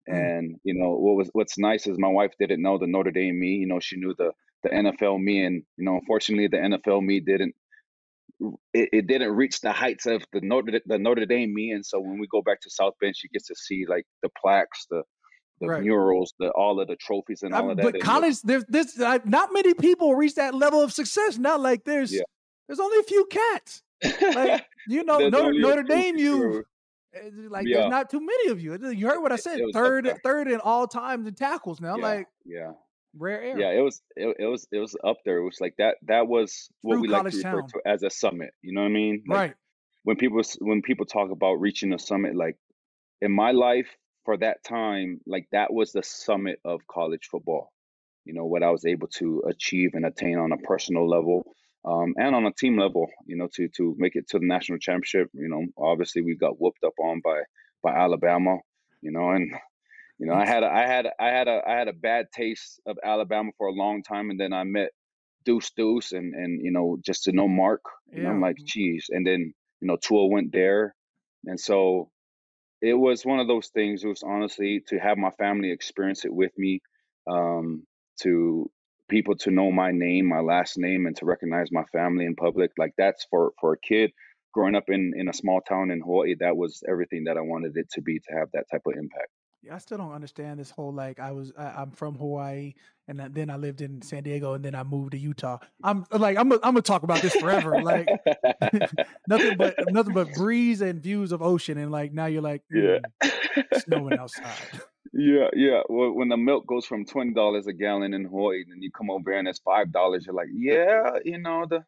[0.10, 0.14] mm.
[0.16, 3.40] and you know what was what's nice is my wife didn't know the Notre Dame
[3.40, 3.56] me.
[3.56, 4.32] You know she knew the
[4.64, 7.56] the NFL me, and you know unfortunately the NFL me didn't.
[8.72, 12.00] It, it didn't reach the heights of the Notre the Notre Dame me, and so
[12.00, 15.04] when we go back to South Bend, she gets to see like the plaques, the
[15.60, 15.84] the right.
[15.84, 17.84] murals, the all of the trophies and all of that.
[17.84, 21.38] But college, there's this uh, not many people reach that level of success.
[21.38, 22.22] Not like there's yeah.
[22.68, 23.84] there's only a few cats.
[24.04, 26.64] Like you know, Notre, Notre Dame, you
[27.14, 27.80] eh, like yeah.
[27.80, 28.78] there's not too many of you.
[28.92, 29.60] You heard what I said.
[29.74, 31.96] Third, third in all times in tackles now.
[31.98, 32.04] Yeah.
[32.04, 32.72] Like yeah.
[33.18, 33.60] Rare air.
[33.60, 35.38] Yeah, it was it, it was it was up there.
[35.38, 37.70] It was like that that was what we like to refer town.
[37.70, 38.52] to as a summit.
[38.62, 39.24] You know what I mean?
[39.28, 39.54] Like, right.
[40.04, 42.58] When people when people talk about reaching a summit, like
[43.22, 43.88] in my life,
[44.28, 47.72] for that time, like that was the summit of college football.
[48.26, 51.46] You know, what I was able to achieve and attain on a personal level.
[51.86, 54.80] um, and on a team level, you know, to to make it to the national
[54.80, 55.30] championship.
[55.34, 57.44] You know, obviously we got whooped up on by
[57.84, 58.58] by Alabama.
[59.02, 59.52] You know, and
[60.20, 62.82] you know I had a, I had I had a I had a bad taste
[62.86, 64.92] of Alabama for a long time, and then I met
[65.46, 68.30] Deuce Deuce and and you know just to know Mark, and yeah.
[68.32, 70.96] I'm like, geez, and then you know Tua went there,
[71.46, 72.12] and so
[72.82, 74.04] it was one of those things.
[74.04, 76.82] It was honestly to have my family experience it with me,
[77.30, 77.86] um,
[78.22, 78.70] to
[79.10, 82.72] people to know my name, my last name, and to recognize my family in public.
[82.78, 84.12] Like that's for for a kid
[84.54, 86.36] growing up in in a small town in Hawaii.
[86.40, 89.30] That was everything that I wanted it to be to have that type of impact.
[89.72, 92.74] I still don't understand this whole like I was I, am from Hawaii
[93.08, 95.60] and then I lived in San Diego and then I moved to Utah.
[95.84, 97.82] I'm like I'm a, I'm gonna talk about this forever.
[97.82, 98.08] like
[99.28, 103.02] nothing but nothing but breeze and views of ocean and like now you're like mm,
[103.24, 103.30] yeah
[103.80, 104.82] snowing outside.
[105.14, 105.82] Yeah, yeah.
[105.90, 109.10] Well, when the milk goes from twenty dollars a gallon in Hawaii, and you come
[109.10, 111.84] over here and it's five dollars, you're like, yeah, you know the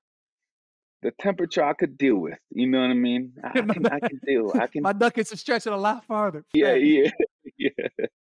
[1.02, 2.38] the temperature I could deal with.
[2.52, 3.34] You know what I mean?
[3.44, 4.52] I, can, I can deal.
[4.54, 4.84] I can.
[4.84, 6.46] My nuggets are stretching a lot farther.
[6.54, 7.10] Yeah, yeah,
[7.58, 7.70] yeah.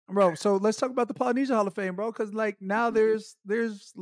[0.09, 2.13] Bro, so let's talk about the Polynesian Hall of Fame, bro.
[2.13, 2.97] Because like now mm-hmm.
[2.97, 3.93] there's there's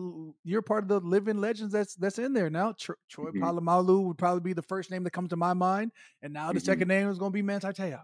[0.44, 2.74] you're part of the living legends that's that's in there now.
[2.78, 3.42] Tro- Troy mm-hmm.
[3.42, 6.58] Polamalu would probably be the first name that comes to my mind, and now the
[6.58, 6.64] mm-hmm.
[6.64, 8.00] second name is going to be Manti Te'o.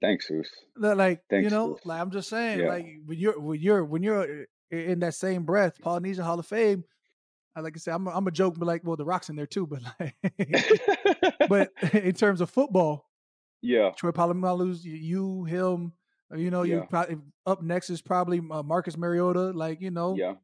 [0.00, 0.48] Thanks, Zeus.
[0.76, 2.68] Like Thanks, you know, like I'm just saying, yeah.
[2.68, 6.84] like when you're when you're when you're in that same breath, Polynesian Hall of Fame,
[7.54, 9.36] I like I said, I'm a, I'm a joke, but like, well, the Rock's in
[9.36, 10.16] there too, but like,
[11.48, 13.08] but in terms of football,
[13.60, 15.92] yeah, Troy Polamalu's you, him,
[16.32, 16.76] uh, you know, yeah.
[16.76, 20.34] you probably up next is probably uh, Marcus Mariota, like you know, yeah,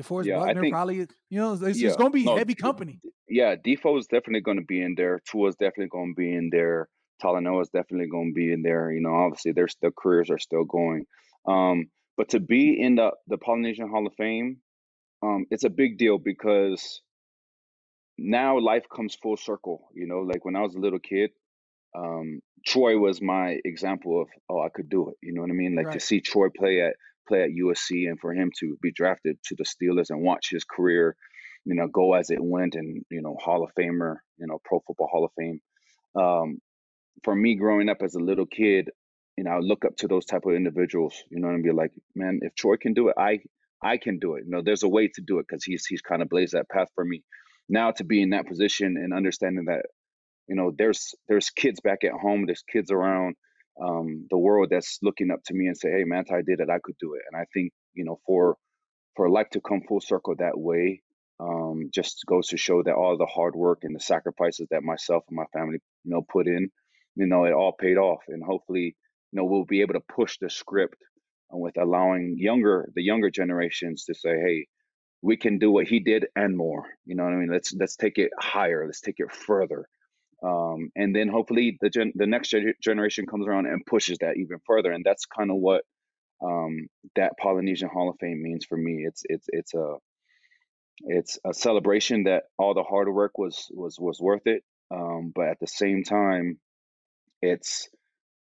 [0.00, 1.88] DeForest yeah, Buckner think, probably, you know, it's, yeah.
[1.88, 3.00] it's going to be no, heavy company.
[3.28, 5.20] Yeah, Defoe is definitely going to be in there.
[5.30, 6.88] Tua's definitely going to be in there.
[7.22, 8.92] Talanoa is definitely going to be in there.
[8.92, 11.06] You know, obviously their their careers are still going.
[11.48, 14.58] Um, but to be in the the Polynesian Hall of Fame,
[15.22, 17.00] um, it's a big deal because
[18.18, 19.88] now life comes full circle.
[19.94, 21.30] You know, like when I was a little kid,
[21.96, 25.16] um, Troy was my example of oh I could do it.
[25.22, 25.76] You know what I mean?
[25.76, 25.98] Like right.
[25.98, 26.94] to see Troy play at
[27.28, 30.64] play at USC and for him to be drafted to the Steelers and watch his
[30.64, 31.16] career,
[31.64, 34.80] you know, go as it went and you know Hall of Famer, you know, Pro
[34.86, 35.60] Football Hall of Fame.
[36.18, 36.58] Um,
[37.24, 38.90] for me, growing up as a little kid,
[39.36, 41.14] you know, I look up to those type of individuals.
[41.30, 43.40] You know, and be like, man, if Troy can do it, I
[43.82, 44.44] I can do it.
[44.46, 46.68] You know, there's a way to do it because he's he's kind of blazed that
[46.68, 47.22] path for me.
[47.68, 49.86] Now to be in that position and understanding that,
[50.48, 53.36] you know, there's there's kids back at home, there's kids around
[53.82, 56.70] um, the world that's looking up to me and say, hey, man, I did it,
[56.70, 57.22] I could do it.
[57.30, 58.56] And I think you know, for
[59.16, 61.02] for life to come full circle that way,
[61.40, 65.24] um, just goes to show that all the hard work and the sacrifices that myself
[65.28, 66.70] and my family, you know, put in,
[67.16, 68.22] you know, it all paid off.
[68.28, 68.96] And hopefully,
[69.32, 70.96] you know, we'll be able to push the script
[71.50, 74.66] with allowing younger the younger generations to say, hey,
[75.22, 76.86] we can do what he did and more.
[77.04, 77.50] You know what I mean?
[77.52, 78.84] Let's let's take it higher.
[78.86, 79.88] Let's take it further.
[80.44, 84.58] Um, and then hopefully the gen- the next generation comes around and pushes that even
[84.66, 84.92] further.
[84.92, 85.82] And that's kind of what
[86.44, 89.04] um, that Polynesian Hall of Fame means for me.
[89.06, 89.96] It's it's it's a
[91.00, 94.62] it's a celebration that all the hard work was was was worth it.
[94.90, 96.58] Um, but at the same time,
[97.42, 97.88] it's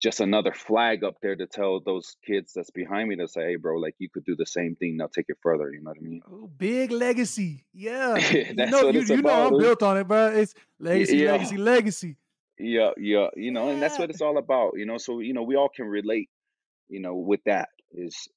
[0.01, 3.55] just another flag up there to tell those kids that's behind me to say, hey,
[3.55, 4.97] bro, like you could do the same thing.
[4.97, 5.71] Now take it further.
[5.71, 6.21] You know what I mean?
[6.29, 7.65] Oh, big legacy.
[7.71, 8.13] Yeah.
[8.15, 10.27] that's you know, you, you know I'm built on it, bro.
[10.27, 11.33] It's legacy, yeah.
[11.33, 12.17] legacy, legacy.
[12.57, 13.27] Yeah, yeah.
[13.35, 13.73] You know, yeah.
[13.73, 14.73] and that's what it's all about.
[14.75, 16.29] You know, so you know, we all can relate.
[16.89, 18.27] You know, with that is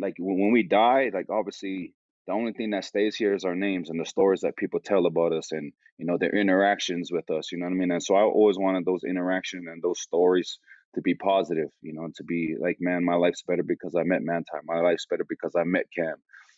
[0.00, 1.94] like when we die, like obviously
[2.30, 5.06] the only thing that stays here is our names and the stories that people tell
[5.06, 7.90] about us and you know their interactions with us you know what i mean?
[7.90, 10.60] And so i always wanted those interactions and those stories
[10.94, 14.22] to be positive you know to be like man my life's better because i met
[14.22, 14.58] manti.
[14.64, 16.14] My life's better because i met cam.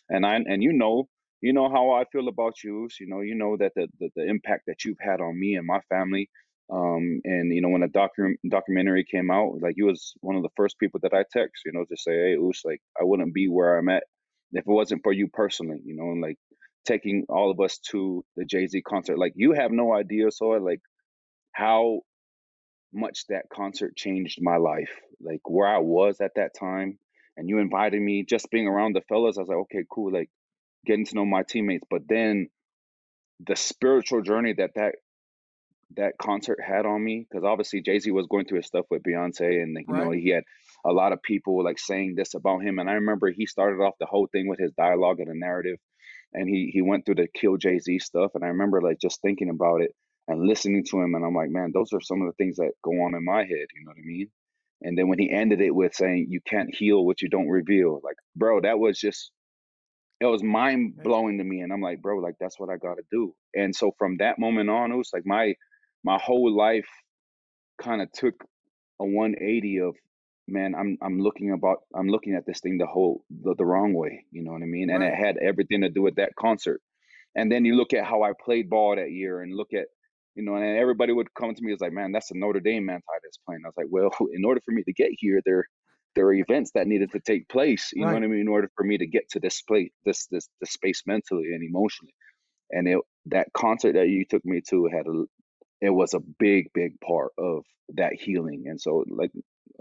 [0.09, 1.07] And i and you know
[1.41, 4.09] you know how i feel about you so, you know you know that the, the,
[4.15, 6.29] the impact that you've had on me and my family
[6.71, 10.43] um and you know when the docu- documentary came out like you was one of
[10.43, 13.33] the first people that i text you know to say hey Us, like i wouldn't
[13.33, 14.03] be where i'm at
[14.53, 16.37] if it wasn't for you personally, you know, and like
[16.85, 19.17] taking all of us to the Jay Z concert.
[19.17, 20.81] Like you have no idea, so like
[21.51, 22.01] how
[22.93, 24.91] much that concert changed my life.
[25.21, 26.99] Like where I was at that time,
[27.37, 29.37] and you invited me, just being around the fellas.
[29.37, 30.29] I was like, okay, cool, like
[30.85, 31.85] getting to know my teammates.
[31.89, 32.49] But then
[33.45, 34.95] the spiritual journey that that
[35.95, 39.03] that concert had on me, because obviously Jay Z was going through his stuff with
[39.03, 40.03] Beyonce, and you right.
[40.03, 40.43] know he had
[40.85, 42.79] a lot of people like saying this about him.
[42.79, 45.77] And I remember he started off the whole thing with his dialogue and a narrative,
[46.33, 48.31] and he he went through the kill Jay Z stuff.
[48.35, 49.91] And I remember like just thinking about it
[50.27, 52.71] and listening to him, and I'm like, man, those are some of the things that
[52.83, 53.67] go on in my head.
[53.75, 54.29] You know what I mean?
[54.81, 58.01] And then when he ended it with saying, "You can't heal what you don't reveal,"
[58.03, 59.31] like, bro, that was just
[60.19, 62.95] it was mind blowing to me, and I'm like, bro, like that's what I got
[62.95, 63.35] to do.
[63.55, 65.55] And so from that moment on, it was like my
[66.03, 66.87] my whole life
[67.81, 68.35] kind of took
[68.99, 69.95] a 180 of
[70.47, 73.93] man i'm i'm looking about i'm looking at this thing the whole the, the wrong
[73.93, 74.89] way you know what i mean?
[74.89, 76.81] And it had everything to do with that concert.
[77.35, 79.87] And then you look at how i played ball that year and look at
[80.35, 82.85] you know and everybody would come to me as like man that's a notre dame
[82.85, 83.61] man that's playing.
[83.63, 85.65] I was like well in order for me to get here there
[86.15, 88.09] there are events that needed to take place you right.
[88.09, 90.47] know what i mean in order for me to get to this place this this
[90.59, 92.13] the space mentally and emotionally.
[92.71, 95.25] And it that concert that you took me to had a
[95.81, 97.63] it was a big big part of
[97.95, 98.63] that healing.
[98.67, 99.31] And so like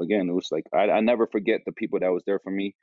[0.00, 2.74] again it was like I, I never forget the people that was there for me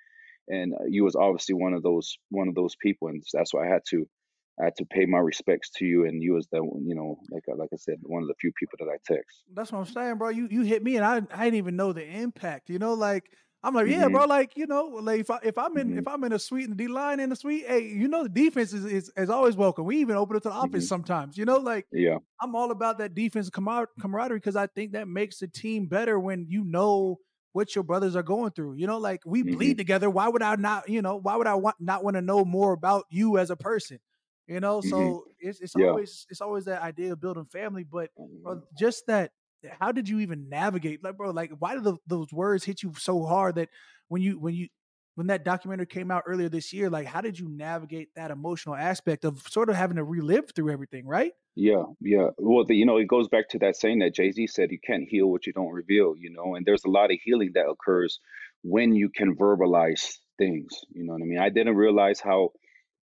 [0.47, 3.65] and uh, you was obviously one of those one of those people and that's why
[3.65, 4.07] i had to
[4.59, 7.43] i had to pay my respects to you and you was the you know like
[7.51, 9.43] uh, like i said one of the few people that i text.
[9.53, 11.93] That's what i'm saying bro you you hit me and i i didn't even know
[11.93, 14.13] the impact you know like I'm like, yeah, mm-hmm.
[14.13, 14.25] bro.
[14.25, 15.99] Like, you know, like if I if I'm in mm-hmm.
[15.99, 18.23] if I'm in a suite and the D line in the suite, hey, you know,
[18.23, 19.85] the defense is, is, is always welcome.
[19.85, 20.87] We even open it to the offense mm-hmm.
[20.87, 21.37] sometimes.
[21.37, 25.39] You know, like yeah, I'm all about that defense camaraderie because I think that makes
[25.39, 27.19] the team better when you know
[27.51, 28.75] what your brothers are going through.
[28.75, 29.77] You know, like we bleed mm-hmm.
[29.77, 30.09] together.
[30.09, 30.87] Why would I not?
[30.87, 33.57] You know, why would I want not want to know more about you as a
[33.57, 33.99] person?
[34.47, 34.89] You know, mm-hmm.
[34.89, 35.87] so it's it's yeah.
[35.87, 38.09] always it's always that idea of building family, but
[38.41, 39.31] bro, just that
[39.79, 42.93] how did you even navigate like bro like why did the, those words hit you
[42.97, 43.69] so hard that
[44.07, 44.67] when you when you
[45.15, 48.75] when that documentary came out earlier this year like how did you navigate that emotional
[48.75, 51.33] aspect of sort of having to relive through everything right?
[51.55, 52.29] Yeah yeah.
[52.37, 55.07] Well the, you know it goes back to that saying that jay-z said you can't
[55.09, 58.19] heal what you don't reveal you know and there's a lot of healing that occurs
[58.61, 61.39] when you can verbalize things you know what i mean?
[61.39, 62.51] I didn't realize how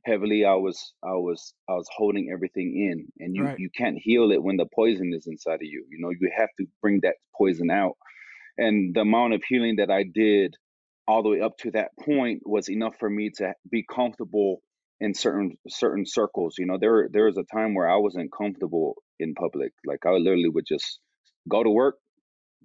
[0.06, 3.58] heavily I was I was I was holding everything in and you right.
[3.58, 5.84] you can't heal it when the poison is inside of you.
[5.90, 7.96] You know, you have to bring that poison out.
[8.56, 10.54] And the amount of healing that I did
[11.08, 14.62] all the way up to that point was enough for me to be comfortable
[15.00, 16.54] in certain certain circles.
[16.58, 19.72] You know, there there was a time where I wasn't comfortable in public.
[19.84, 21.00] Like I literally would just
[21.48, 21.96] go to work,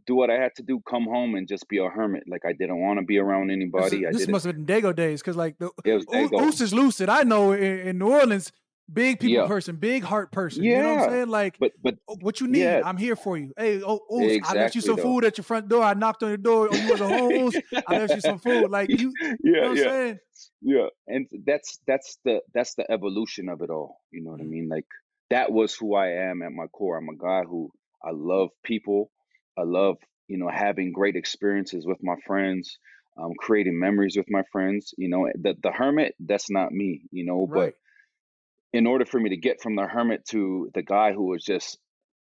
[0.05, 2.23] do what I had to do, come home and just be a hermit.
[2.27, 4.03] Like I didn't want to be around anybody.
[4.05, 7.09] This, this must have been Dago days because like the Oos is lucid.
[7.09, 8.51] I know in, in New Orleans,
[8.91, 9.47] big people yeah.
[9.47, 10.63] person, big heart person.
[10.63, 10.71] Yeah.
[10.71, 11.29] You know what I'm saying?
[11.29, 12.81] Like, but but oh, what you need, yeah.
[12.83, 13.53] I'm here for you.
[13.57, 15.03] Hey, oh, Oos, exactly, I left you some though.
[15.03, 15.83] food at your front door.
[15.83, 16.69] I knocked on your door.
[16.71, 17.55] Oh, you was a home Oos.
[17.87, 18.69] I left you some food.
[18.69, 19.83] Like you, yeah, you know yeah.
[19.83, 20.19] Saying?
[20.61, 24.01] Yeah, and that's that's the that's the evolution of it all.
[24.11, 24.47] You know what mm-hmm.
[24.47, 24.69] I mean?
[24.69, 24.85] Like
[25.29, 26.97] that was who I am at my core.
[26.97, 27.71] I'm a guy who
[28.03, 29.11] I love people.
[29.57, 29.97] I love
[30.31, 32.79] you know, having great experiences with my friends,
[33.17, 34.93] um, creating memories with my friends.
[34.97, 37.01] You know, the the hermit, that's not me.
[37.11, 37.73] You know, right.
[37.73, 41.43] but in order for me to get from the hermit to the guy who was
[41.43, 41.77] just,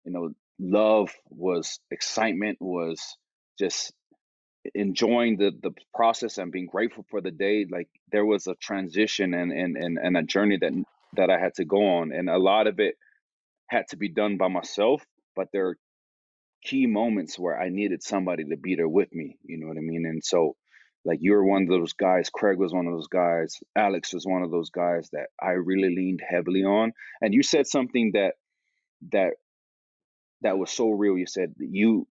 [0.05, 3.17] you know, love was excitement was
[3.61, 3.93] just
[4.75, 9.35] enjoying the the process and being grateful for the day like there was a transition
[9.35, 10.73] and and and, and a journey that
[11.13, 12.97] that I had to go on and a lot of it
[13.69, 15.05] had to be done by myself
[15.37, 15.77] but there are
[16.65, 19.39] key moments where I needed somebody to be there with me.
[19.45, 20.07] You know what I mean?
[20.07, 20.57] And so,
[21.05, 22.31] like, you're one of those guys.
[22.31, 23.59] Craig was one of those guys.
[23.77, 26.93] Alex was one of those guys that I really leaned heavily on.
[27.21, 28.35] And you said something that
[29.13, 29.35] that
[30.43, 31.19] that was so real.
[31.19, 32.07] You said you,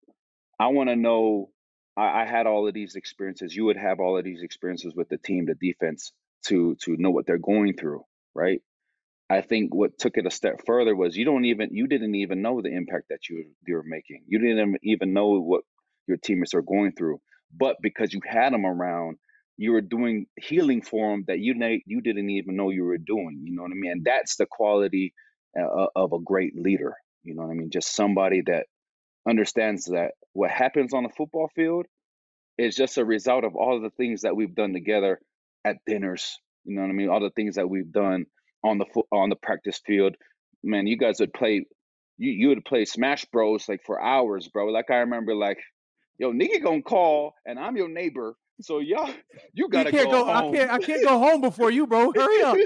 [0.59, 1.51] I want to know.
[1.97, 3.55] I, I had all of these experiences.
[3.55, 6.13] You would have all of these experiences with the team, the defense,
[6.47, 8.61] to to know what they're going through, right?
[9.33, 12.43] I think what took it a step further was you don't even you didn't even
[12.43, 14.25] know the impact that you you were making.
[14.27, 15.63] You didn't even know what
[16.07, 17.19] your teammates are going through,
[17.51, 19.17] but because you had them around,
[19.57, 21.55] you were doing healing for them that you
[21.87, 23.41] you didn't even know you were doing.
[23.45, 23.93] You know what I mean?
[23.93, 25.15] And that's the quality
[25.59, 26.95] uh, of a great leader.
[27.25, 27.71] You know what I mean?
[27.71, 28.67] Just somebody that
[29.27, 31.87] understands that what happens on the football field
[32.59, 35.21] is just a result of all the things that we've done together
[35.65, 36.39] at dinners.
[36.65, 37.09] You know what I mean?
[37.09, 38.27] All the things that we've done
[38.65, 40.17] on the on the practice field.
[40.63, 41.67] Man, you guys would play.
[42.19, 44.67] You you would play Smash Bros like for hours, bro.
[44.67, 45.59] Like I remember, like,
[46.19, 49.11] yo, nigga gonna call, and I'm your neighbor, so y'all,
[49.55, 50.25] you gotta you can't go.
[50.25, 50.71] go I can't.
[50.71, 52.13] I can't go home before you, bro.
[52.17, 52.57] Hurry up.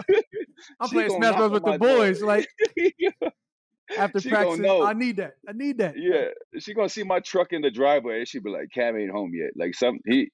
[0.81, 2.21] I'm playing Smash Bros with the boys.
[2.21, 2.29] Door.
[2.29, 2.49] Like
[3.99, 5.35] after she practice, I need that.
[5.49, 5.95] I need that.
[5.97, 6.27] Yeah,
[6.59, 8.25] she gonna see my truck in the driveway.
[8.25, 10.31] She be like, "Cam ain't home yet." Like some he.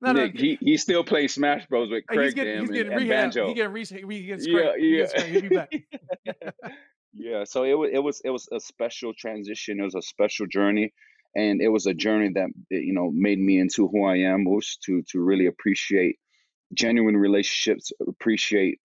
[0.00, 2.92] No, Nick, no, he he still plays Smash Bros with Craig he's getting, he's getting
[2.92, 3.48] and, and Banjo.
[3.48, 5.22] He getting re- he gets yeah, yeah.
[5.24, 5.74] He gets
[7.12, 7.44] yeah.
[7.44, 9.80] So it was it was it was a special transition.
[9.80, 10.92] It was a special journey,
[11.34, 14.44] and it was a journey that you know made me into who I am.
[14.44, 16.16] Was to to really appreciate
[16.74, 18.78] genuine relationships, appreciate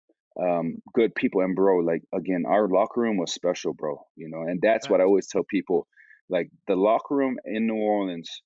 [0.41, 4.01] um, good people, and bro, like again, our locker room was special, bro.
[4.15, 5.89] You know, and that's what I always tell people.
[6.29, 8.43] Like the locker room in New Orleans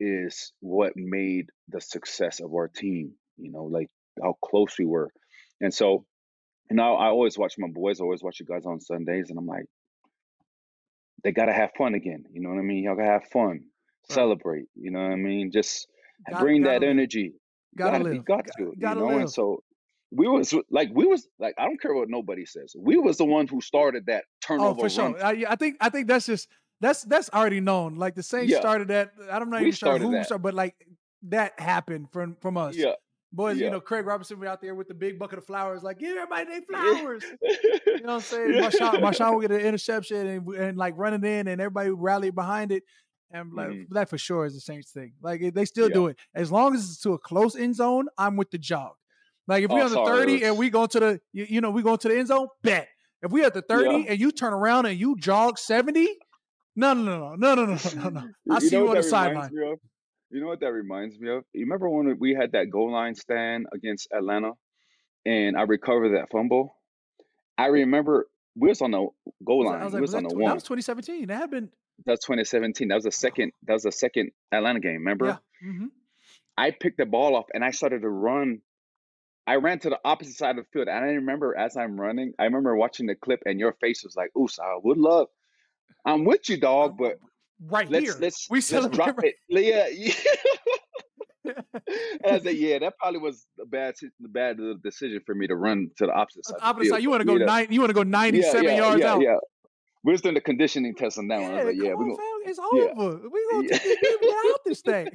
[0.00, 3.12] is what made the success of our team.
[3.36, 3.88] You know, like
[4.22, 5.10] how close we were.
[5.60, 6.04] And so,
[6.70, 9.38] you know, I always watch my boys, I always watch you guys on Sundays, and
[9.38, 9.66] I'm like,
[11.24, 12.24] they gotta have fun again.
[12.32, 12.84] You know what I mean?
[12.84, 13.60] Y'all gotta have fun, right.
[14.10, 14.66] celebrate.
[14.74, 15.50] You know what I mean?
[15.52, 15.88] Just
[16.30, 16.90] gotta, bring gotta that live.
[16.90, 17.32] energy.
[17.76, 18.24] Gotta, gotta live.
[18.24, 18.72] got to.
[18.76, 19.06] You know?
[19.06, 19.20] Live.
[19.20, 19.62] And so
[20.12, 22.74] we was like we was like I don't care what nobody says.
[22.78, 24.80] We was the one who started that turnover.
[24.80, 25.24] Oh, for sure.
[25.24, 26.48] I, I, think I think that's just
[26.80, 27.96] that's that's already known.
[27.96, 28.60] Like the Saints yeah.
[28.60, 29.12] started that.
[29.30, 30.74] I don't know even sure who started, but like
[31.28, 32.76] that happened from from us.
[32.76, 32.92] Yeah.
[33.32, 33.66] Boys, yeah.
[33.66, 36.16] you know, Craig Robertson was out there with the big bucket of flowers, like, give
[36.16, 37.22] everybody their flowers.
[37.42, 38.52] you know what I'm saying?
[38.52, 42.72] Marshawn, Marshawn will get an interception and, and like running in and everybody rallied behind
[42.72, 42.84] it.
[43.30, 43.94] And like, mm-hmm.
[43.94, 45.14] that for sure is the Saints thing.
[45.20, 45.94] Like they still yeah.
[45.94, 46.16] do it.
[46.34, 48.92] As long as it's to a close end zone, I'm with the jog.
[49.48, 51.82] Like if we're on the 30 and we go to the you, you, know, we
[51.82, 52.88] go to the end zone, bet.
[53.22, 53.96] If we at the 30 yeah.
[54.10, 56.08] and you turn around and you jog 70,
[56.76, 58.20] no, no, no, no, no, no, no, no.
[58.50, 59.50] I you see you on the sideline.
[59.52, 61.44] You know what that reminds me of?
[61.52, 64.52] You remember when we had that goal line stand against Atlanta
[65.24, 66.76] and I recovered that fumble?
[67.56, 69.06] I remember we was on the
[69.44, 69.80] goal line.
[69.80, 70.44] I was, like, we was, was on the one.
[70.46, 71.28] That was 2017.
[71.28, 71.70] That had been
[72.04, 72.88] that's 2017.
[72.88, 73.52] That was the second.
[73.66, 74.94] That was the second Atlanta game.
[74.94, 75.26] Remember?
[75.26, 75.68] Yeah.
[75.68, 75.86] Mm-hmm.
[76.58, 78.60] I picked the ball up and I started to run.
[79.46, 82.32] I ran to the opposite side of the field, and I remember as I'm running,
[82.36, 85.28] I remember watching the clip, and your face was like, "Ooh, I would love."
[86.06, 87.18] I'm with you, dog, but
[87.60, 88.14] right let's, here.
[88.18, 89.34] Let's we let's drop it.
[89.48, 90.12] Yeah, yeah.
[91.44, 91.54] and
[92.24, 93.94] I said, yeah, that probably was a bad,
[94.24, 96.58] a bad decision for me to run to the opposite side.
[96.62, 97.02] Opposite side.
[97.02, 97.66] You want to go nine?
[97.70, 99.20] You want to go ninety-seven yeah, yeah, yards yeah, out?
[99.20, 99.36] Yeah.
[100.04, 101.66] We're just doing the conditioning test on that yeah, one.
[101.66, 103.20] Like, yeah, we it's over.
[103.28, 105.08] We're gonna take these people out this thing.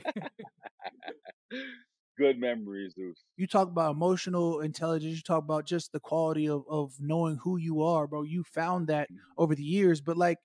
[2.18, 3.16] Good memories, dude.
[3.38, 5.16] You talk about emotional intelligence.
[5.16, 8.24] You talk about just the quality of of knowing who you are, bro.
[8.24, 9.18] You found that mm-hmm.
[9.38, 10.40] over the years, but like,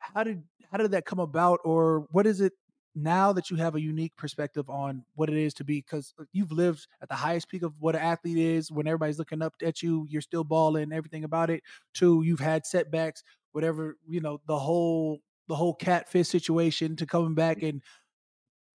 [0.00, 2.52] how did how did that come about, or what is it
[2.94, 5.78] now that you have a unique perspective on what it is to be?
[5.78, 9.18] Because uh, you've lived at the highest peak of what an athlete is when everybody's
[9.18, 11.62] looking up at you you're still balling everything about it
[11.94, 13.22] to you've had setbacks
[13.52, 17.82] whatever you know the whole the whole catfish situation to coming back and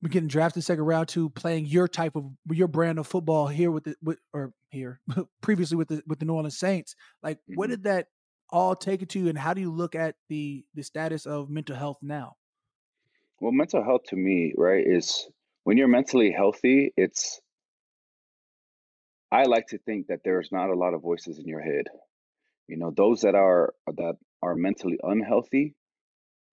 [0.09, 3.85] getting drafted second round to playing your type of your brand of football here with
[3.85, 4.99] the with or here
[5.41, 6.95] previously with the with the New Orleans Saints.
[7.23, 7.55] Like mm-hmm.
[7.55, 8.07] what did that
[8.49, 11.49] all take it to you and how do you look at the the status of
[11.49, 12.35] mental health now
[13.41, 15.27] well, mental health to me, right, is
[15.63, 17.41] when you're mentally healthy, it's
[19.31, 21.85] I like to think that there's not a lot of voices in your head.
[22.67, 25.75] You know, those that are that are mentally unhealthy,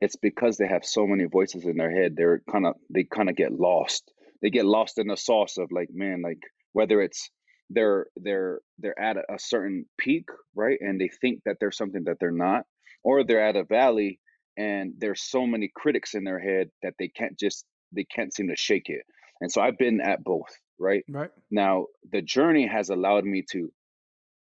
[0.00, 2.16] it's because they have so many voices in their head.
[2.16, 4.10] They're kind of they kind of get lost.
[4.40, 7.30] They get lost in the sauce of like, man, like whether it's
[7.74, 10.78] they're they're they're at a certain peak, right?
[10.80, 12.64] And they think that they're something that they're not,
[13.02, 14.18] or they're at a valley
[14.56, 18.48] and there's so many critics in their head that they can't just they can't seem
[18.48, 19.02] to shake it
[19.40, 20.50] and so i've been at both
[20.82, 21.04] right?
[21.08, 21.30] Right.
[21.50, 23.72] Now the journey has allowed me to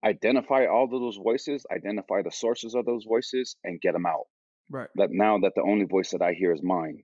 [0.05, 4.27] identify all of those voices identify the sources of those voices and get them out.
[4.69, 4.89] Right.
[4.95, 7.03] That now that the only voice that i hear is mine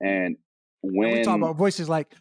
[0.00, 0.36] and
[0.82, 2.12] when we talk about voices like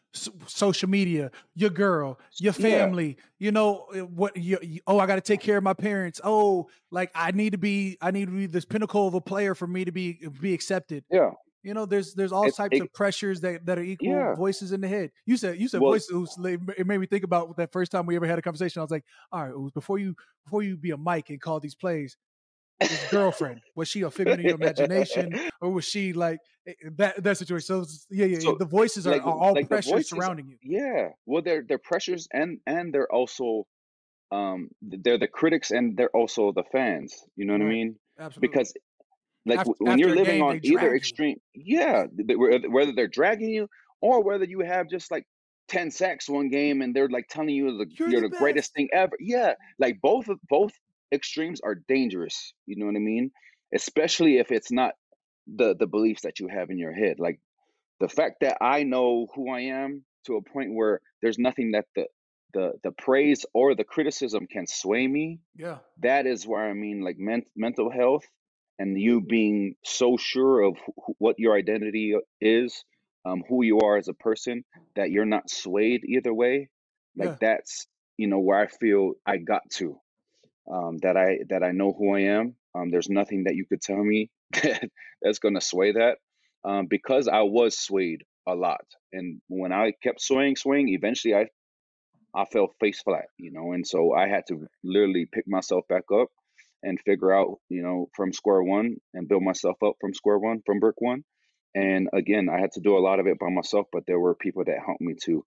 [0.46, 3.24] social media, your girl, your family, yeah.
[3.40, 4.38] you know eh, what?
[4.38, 6.22] You, you, oh, I got to take care of my parents.
[6.24, 9.56] Oh, like I need to be, I need to be this pinnacle of a player
[9.56, 11.04] for me to be be accepted.
[11.10, 11.32] Yeah,
[11.64, 14.36] you know, there's there's all it, types it, of pressures that, that are equal yeah.
[14.36, 15.12] voices in the head.
[15.26, 16.38] You said you said well, voices.
[16.44, 18.80] It made me think about that first time we ever had a conversation.
[18.80, 21.76] I was like, all right, before you before you be a mic and call these
[21.76, 22.18] plays,
[22.90, 23.62] his girlfriend?
[23.76, 27.38] was she a figment in your imagination, or was she like eh, eh, that that
[27.38, 27.66] situation?
[27.66, 30.58] So yeah, yeah, so, the voices are, like, are all like pressures surrounding you.
[30.64, 33.66] Yeah, well, they're they're pressures, and and they're also
[34.32, 37.16] um they're the critics, and they're also the fans.
[37.36, 37.68] You know what right.
[37.68, 37.96] I mean?
[38.20, 38.48] Absolutely.
[38.48, 38.74] Because
[39.46, 42.06] like after, when you're living game, on either extreme, yeah,
[42.70, 43.68] whether they're dragging you
[44.02, 45.26] or whether you have just like
[45.70, 48.74] 10 sacks one game and they're like telling you the, you're, you're the, the greatest
[48.74, 49.14] thing ever.
[49.20, 49.54] Yeah.
[49.80, 50.74] Like both both
[51.12, 52.54] extremes are dangerous.
[52.66, 53.32] You know what I mean?
[53.74, 54.94] Especially if it's not
[55.48, 57.20] the the beliefs that you have in your head.
[57.20, 57.40] Like
[58.00, 61.86] the fact that I know who I am to a point where there's nothing that
[61.96, 62.06] the
[62.54, 65.40] the the praise or the criticism can sway me.
[65.56, 65.78] Yeah.
[66.02, 68.26] That is where I mean like men- mental health
[68.80, 72.84] and you being so sure of wh- what your identity is,
[73.26, 74.64] um, who you are as a person,
[74.96, 76.70] that you're not swayed either way.
[77.16, 77.38] Like yeah.
[77.40, 77.88] that's
[78.18, 80.00] you know where I feel I got to
[80.72, 82.56] um, that I that I know who I am.
[82.76, 84.30] Um, there's nothing that you could tell me
[84.64, 84.90] that,
[85.22, 86.18] that's going to sway that
[86.64, 91.48] um, because I was swayed a lot, and when I kept swaying, swaying, eventually I
[92.34, 96.04] I fell face flat, you know, and so I had to literally pick myself back
[96.14, 96.30] up
[96.84, 100.62] and figure out, you know, from square one and build myself up from square one,
[100.66, 101.24] from brick one.
[101.76, 104.36] And again, I had to do a lot of it by myself, but there were
[104.36, 105.46] people that helped me to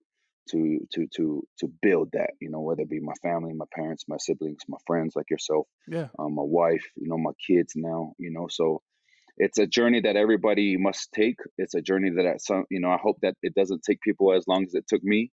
[0.49, 4.05] to to to to build that you know whether it be my family my parents
[4.07, 6.07] my siblings my friends like yourself yeah.
[6.19, 8.81] um, my wife you know my kids now you know so
[9.37, 11.39] it's a journey that everybody must take.
[11.57, 14.33] It's a journey that at some you know i hope that it doesn't take people
[14.33, 15.31] as long as it took me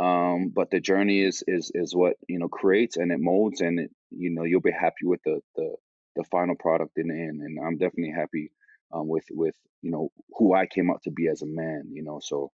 [0.00, 3.78] um, but the journey is is is what you know creates and it molds and
[3.78, 5.74] it, you know you'll be happy with the the
[6.16, 8.50] the final product in the end and i'm definitely happy
[8.92, 12.02] um, with with you know who i came out to be as a man you
[12.02, 12.50] know so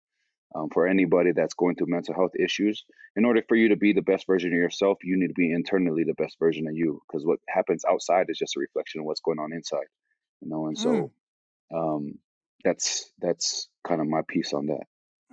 [0.55, 2.85] um, for anybody that's going through mental health issues.
[3.17, 5.53] In order for you to be the best version of yourself you need to be
[5.53, 9.07] internally the best version of you because what happens outside is just a reflection of
[9.07, 9.87] what's going on inside
[10.41, 11.11] you know and so
[11.73, 11.97] mm.
[11.97, 12.19] um,
[12.65, 14.85] that's that's kind of my piece on that.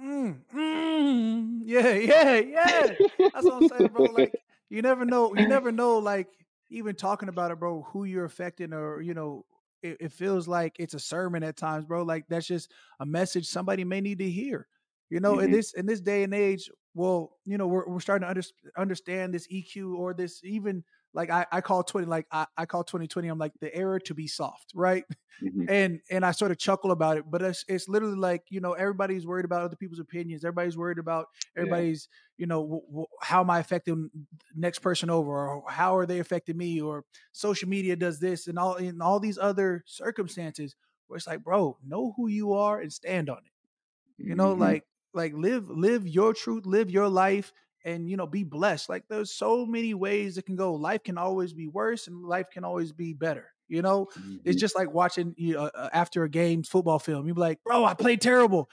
[0.01, 2.87] Mm, mm, yeah yeah yeah.
[3.19, 4.33] That's what i'm saying bro like
[4.69, 6.27] you never know you never know like
[6.71, 9.45] even talking about it bro who you're affecting or you know
[9.83, 13.45] it, it feels like it's a sermon at times bro like that's just a message
[13.45, 14.67] somebody may need to hear
[15.11, 15.45] you know, mm-hmm.
[15.45, 18.41] in this in this day and age, well, you know, we're we're starting to under,
[18.77, 20.83] understand this EQ or this even
[21.13, 24.13] like I, I call 20 like I, I call 2020 i'm like the era to
[24.13, 25.03] be soft right
[25.43, 25.65] mm-hmm.
[25.69, 28.73] and and i sort of chuckle about it but it's it's literally like you know
[28.73, 32.07] everybody's worried about other people's opinions everybody's worried about everybody's
[32.37, 32.43] yeah.
[32.43, 34.09] you know w- w- how am i affecting
[34.55, 38.57] next person over or how are they affecting me or social media does this and
[38.57, 40.75] all in all these other circumstances
[41.07, 44.61] where it's like bro know who you are and stand on it you know mm-hmm.
[44.61, 47.53] like like live live your truth live your life
[47.83, 48.89] and you know be blessed.
[48.89, 50.73] Like there's so many ways it can go.
[50.73, 54.07] Life can always be worse and life can always be better you know?
[54.19, 54.35] Mm-hmm.
[54.43, 57.83] it's just like watching you know, uh, after a game football film you're like bro
[57.85, 58.69] i played terrible.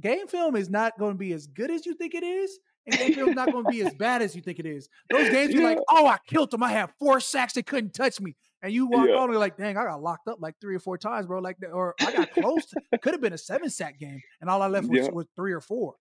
[0.00, 2.96] Game film is not going to be as good as you think it is and
[2.96, 4.88] game film's not going to be as bad as you think it is.
[5.10, 7.54] Those games you're like oh i killed them i had four sacks.
[7.54, 9.14] They couldn't touch me and you walk yeah.
[9.14, 11.40] on and you're like, dang, I got locked up like three or four times, bro.
[11.40, 12.72] Like, or I got close.
[13.02, 15.10] could have been a seven sack game, and all I left was, yeah.
[15.10, 15.94] was three or four.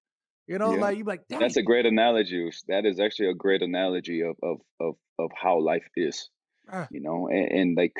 [0.47, 0.81] You know, yeah.
[0.81, 1.27] like you like.
[1.27, 1.39] Dang.
[1.39, 2.49] That's a great analogy.
[2.67, 6.29] That is actually a great analogy of of of of how life is.
[6.71, 7.93] Uh, you know, and, and, like.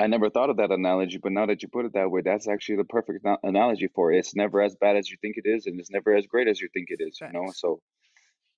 [0.00, 2.46] I never thought of that analogy, but now that you put it that way, that's
[2.46, 4.18] actually the perfect analogy for it.
[4.18, 6.60] It's never as bad as you think it is, and it's never as great as
[6.60, 7.18] you think it is.
[7.18, 7.34] Thanks.
[7.34, 7.80] You know, so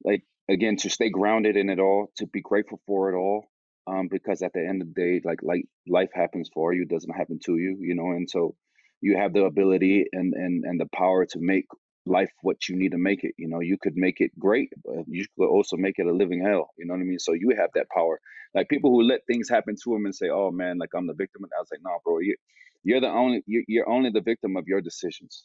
[0.04, 3.46] like again, to stay grounded in it all, to be grateful for it all,
[3.90, 7.14] um, because at the end of the day, like like life happens for you, doesn't
[7.16, 8.54] happen to you, you know, and so
[9.00, 11.66] you have the ability and and and the power to make
[12.06, 13.34] life what you need to make it.
[13.38, 16.42] You know, you could make it great, but you could also make it a living
[16.44, 16.70] hell.
[16.78, 17.18] You know what I mean?
[17.18, 18.20] So you have that power.
[18.54, 21.14] Like people who let things happen to them and say, "Oh man, like I'm the
[21.14, 22.36] victim," and I was like, "No, bro, you
[22.84, 25.44] you're the only you're, you're only the victim of your decisions."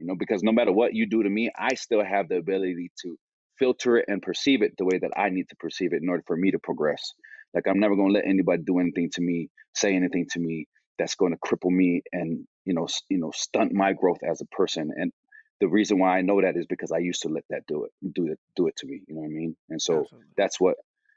[0.00, 2.90] You know, because no matter what you do to me, I still have the ability
[3.02, 3.16] to
[3.58, 6.24] filter it and perceive it the way that I need to perceive it in order
[6.26, 7.12] for me to progress.
[7.54, 10.66] Like I'm never going to let anybody do anything to me, say anything to me
[10.98, 14.46] that's going to cripple me and you know you know stunt my growth as a
[14.46, 14.90] person.
[14.94, 15.12] And
[15.60, 17.92] the reason why I know that is because I used to let that do it
[18.14, 19.02] do it do it to me.
[19.06, 19.56] You know what I mean?
[19.68, 20.28] And so Absolutely.
[20.36, 20.76] that's what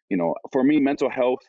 [0.09, 0.35] you know.
[0.51, 1.39] For me, mental health.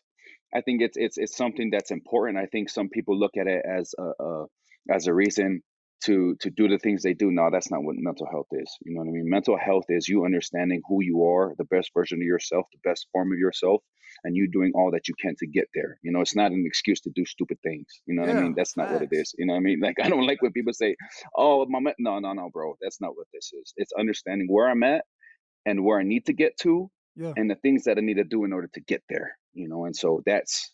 [0.55, 2.39] I think it's it's it's something that's important.
[2.39, 4.47] I think some people look at it as a, a
[4.91, 5.63] as a reason
[6.05, 7.31] to to do the things they do.
[7.31, 8.71] No, that's not what mental health is.
[8.83, 9.29] You know what I mean?
[9.29, 13.07] Mental health is you understanding who you are, the best version of yourself, the best
[13.13, 13.83] form of yourself,
[14.25, 15.99] and you doing all that you can to get there.
[16.03, 17.87] You know, it's not an excuse to do stupid things.
[18.07, 18.55] You know what yeah, I mean?
[18.57, 18.91] That's facts.
[18.91, 19.35] not what it is.
[19.39, 19.81] You know what I mean?
[19.87, 20.97] Like I don't like when people say,
[21.37, 23.73] "Oh, my no, no, no, bro." That's not what this is.
[23.77, 25.05] It's understanding where I'm at
[25.65, 27.33] and where I need to get to, yeah.
[27.37, 29.39] and the things that I need to do in order to get there.
[29.55, 30.73] You know, and so that's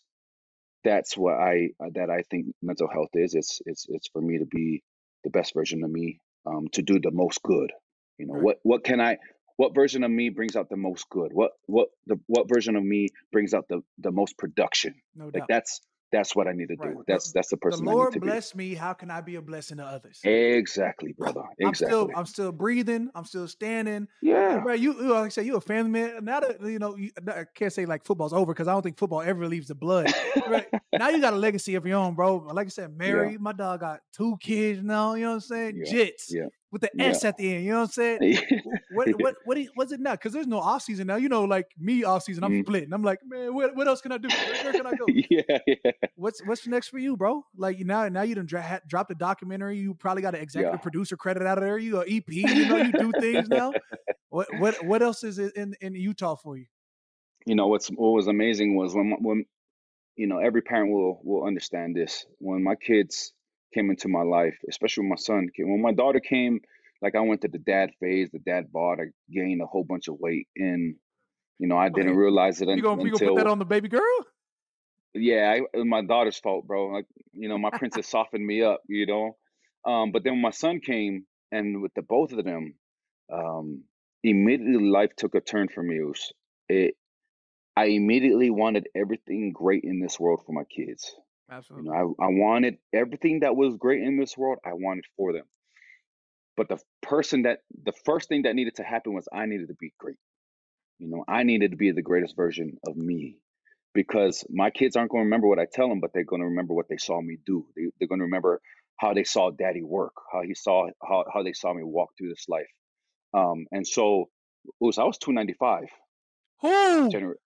[0.83, 3.35] that's what I that I think mental health is.
[3.35, 4.83] It's it's it's for me to be
[5.23, 7.71] the best version of me um, to do the most good.
[8.17, 8.43] You know, right.
[8.43, 9.17] what what can I
[9.57, 11.31] what version of me brings out the most good?
[11.33, 14.95] What what the what version of me brings out the the most production?
[15.15, 15.47] No like doubt.
[15.49, 15.81] that's
[16.13, 16.83] that's what I need to do.
[16.83, 16.97] Right.
[17.07, 17.83] That's that's the person.
[17.83, 18.69] The Lord bless be.
[18.69, 18.75] me.
[18.75, 20.21] How can I be a blessing to others?
[20.23, 21.41] Exactly, brother.
[21.59, 21.65] Exactly.
[21.65, 23.09] I'm still I'm still breathing.
[23.15, 24.07] I'm still standing.
[24.21, 24.73] Yeah, bro.
[24.73, 26.23] You like I said, you a family man.
[26.23, 28.97] Now that you know, you, I can't say like football's over because I don't think
[28.97, 30.13] football ever leaves the blood.
[30.47, 30.67] right?
[30.93, 32.37] now you got a legacy of your own, bro.
[32.37, 33.33] Like I said, married.
[33.33, 33.37] Yeah.
[33.39, 35.15] My dog got two kids now.
[35.15, 35.81] You know what I'm saying?
[35.83, 35.91] Yeah.
[35.91, 36.25] Jits.
[36.29, 36.89] Yeah with the.
[36.99, 37.63] S at the end.
[37.63, 38.37] You know what I'm saying?
[38.95, 40.11] what what what was it now?
[40.11, 41.15] Because there's no off season now.
[41.15, 42.65] You know, like me off season, I'm mm.
[42.65, 42.93] splitting.
[42.93, 44.27] I'm like, man, what, what else can I do?
[44.27, 45.05] Where, where can I go?
[45.29, 45.91] yeah, yeah.
[46.15, 47.43] What's what's next for you, bro?
[47.55, 49.77] Like now now you done dra- dropped a documentary.
[49.77, 50.81] You probably got an executive yeah.
[50.81, 51.77] producer credit out of there.
[51.77, 52.23] You got EP.
[52.27, 53.73] You know, you do things now.
[54.29, 56.65] What what what else is in in Utah for you?
[57.45, 59.45] You know what's what was amazing was when when
[60.15, 63.31] you know every parent will will understand this when my kids
[63.75, 65.69] came into my life, especially when my son came.
[65.69, 66.61] When my daughter came,
[67.03, 70.07] like I went to the dad phase, the dad bod, I gained a whole bunch
[70.07, 70.95] of weight, and
[71.59, 72.17] you know I didn't okay.
[72.17, 73.05] realize it you gonna, until.
[73.05, 74.25] You gonna put that on the baby girl?
[75.13, 76.87] Yeah, I, my daughter's fault, bro.
[76.87, 79.35] Like you know, my princess softened me up, you know.
[79.85, 82.75] Um, but then when my son came, and with the both of them,
[83.31, 83.83] um,
[84.23, 85.97] immediately life took a turn for me.
[85.97, 86.33] It, was,
[86.69, 86.95] it
[87.75, 91.13] I immediately wanted everything great in this world for my kids.
[91.51, 91.89] Absolutely.
[91.89, 95.33] You know, I, I wanted everything that was great in this world, I wanted for
[95.33, 95.43] them.
[96.55, 99.75] But the person that the first thing that needed to happen was I needed to
[99.79, 100.17] be great.
[100.99, 103.37] You know, I needed to be the greatest version of me
[103.93, 106.47] because my kids aren't going to remember what I tell them, but they're going to
[106.47, 107.65] remember what they saw me do.
[107.75, 108.61] They, they're going to remember
[108.97, 112.29] how they saw daddy work, how he saw how, how they saw me walk through
[112.29, 112.69] this life.
[113.33, 114.29] Um, and so
[114.65, 115.89] it was I was 295.
[116.61, 117.09] Who?
[117.09, 117.37] January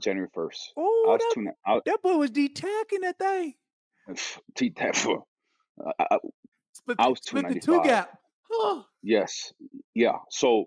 [0.00, 0.58] January 1st.
[0.76, 3.54] Oh, I was that, two, I, that boy was detacking that thing.
[4.56, 5.22] T for
[5.98, 6.18] I, I,
[7.08, 7.62] was split the 295.
[7.62, 8.18] two gap.
[8.52, 8.82] Huh.
[9.02, 9.52] Yes.
[9.94, 10.18] Yeah.
[10.30, 10.66] So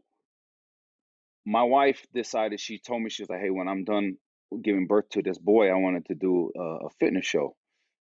[1.45, 4.17] my wife decided, she told me, she was like, hey, when I'm done
[4.63, 7.55] giving birth to this boy, I wanted to do a, a fitness show.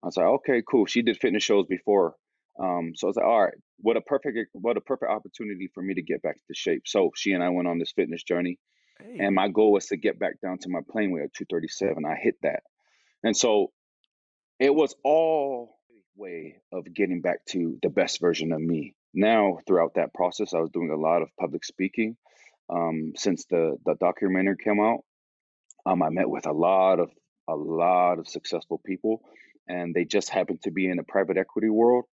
[0.03, 0.85] I was like, okay, cool.
[0.85, 2.15] She did fitness shows before.
[2.59, 5.83] Um, so I was like, all right, what a perfect, what a perfect opportunity for
[5.83, 6.83] me to get back to shape.
[6.85, 8.59] So she and I went on this fitness journey.
[8.99, 9.25] Hey.
[9.25, 12.05] And my goal was to get back down to my plane weight of 237.
[12.05, 12.61] I hit that.
[13.23, 13.71] And so
[14.59, 15.77] it was all
[16.15, 18.95] way of getting back to the best version of me.
[19.15, 22.17] Now, throughout that process, I was doing a lot of public speaking.
[22.69, 25.01] Um, since the the documentary came out,
[25.85, 27.11] um, I met with a lot of
[27.49, 29.21] a lot of successful people,
[29.69, 32.05] and they just happened to be in the private equity world,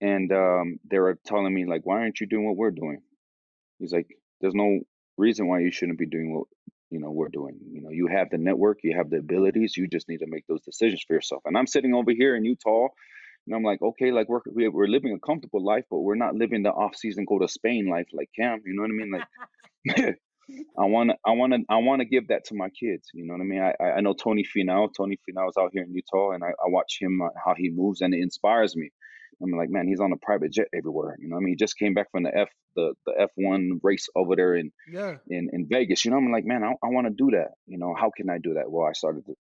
[0.00, 3.00] and um, they were telling me like, "Why aren't you doing what we're doing?"
[3.80, 4.08] He's like,
[4.40, 4.80] "There's no
[5.18, 6.46] reason why you shouldn't be doing what
[6.90, 7.58] you know we're doing.
[7.72, 9.76] You know, you have the network, you have the abilities.
[9.76, 12.44] You just need to make those decisions for yourself." And I'm sitting over here in
[12.44, 12.88] Utah,
[13.46, 16.34] and I'm like, "Okay, like we're we- we're living a comfortable life, but we're not
[16.34, 18.60] living the off season go to Spain life like Cam.
[18.64, 19.12] You know what I mean?
[19.12, 20.14] Like."
[20.78, 23.08] I want to, I want to, I want to give that to my kids.
[23.14, 23.62] You know what I mean?
[23.62, 24.88] I, I know Tony Finau.
[24.94, 27.70] Tony Finau is out here in Utah, and I, I watch him uh, how he
[27.70, 28.90] moves, and it inspires me.
[29.42, 31.16] I'm like, man, he's on a private jet everywhere.
[31.18, 31.52] You know what I mean?
[31.52, 35.16] He just came back from the F, the the F1 race over there in Yeah.
[35.28, 36.04] in in Vegas.
[36.04, 37.52] You know, I'm like, man, I, I want to do that.
[37.66, 38.70] You know, how can I do that?
[38.70, 39.34] Well, I started to,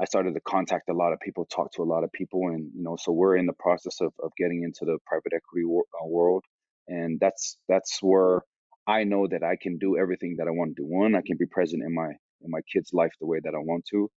[0.00, 2.70] I started to contact a lot of people, talk to a lot of people, and
[2.74, 5.84] you know, so we're in the process of of getting into the private equity wor-
[6.00, 6.44] uh, world,
[6.88, 8.42] and that's that's where
[8.86, 10.86] I know that I can do everything that I want to do.
[10.86, 12.08] One, I can be present in my
[12.42, 14.10] in my kids' life the way that I want to.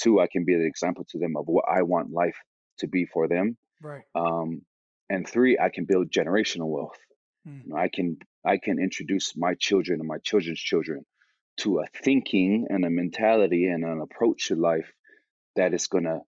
[0.00, 2.36] Two, I can be the example to them of what I want life
[2.78, 3.56] to be for them.
[3.82, 4.02] Right.
[4.14, 4.62] Um,
[5.08, 6.98] and three, I can build generational wealth.
[7.44, 7.60] Hmm.
[7.64, 11.04] You know, I can I can introduce my children and my children's children
[11.58, 14.92] to a thinking and a mentality and an approach to life
[15.56, 16.20] that is gonna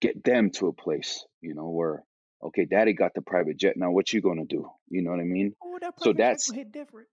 [0.00, 2.02] get them to a place, you know, where
[2.42, 3.76] okay, daddy got the private jet.
[3.76, 4.68] Now what you gonna do?
[4.88, 5.54] You know what I mean?
[5.62, 7.08] Oh, that So that's hit different.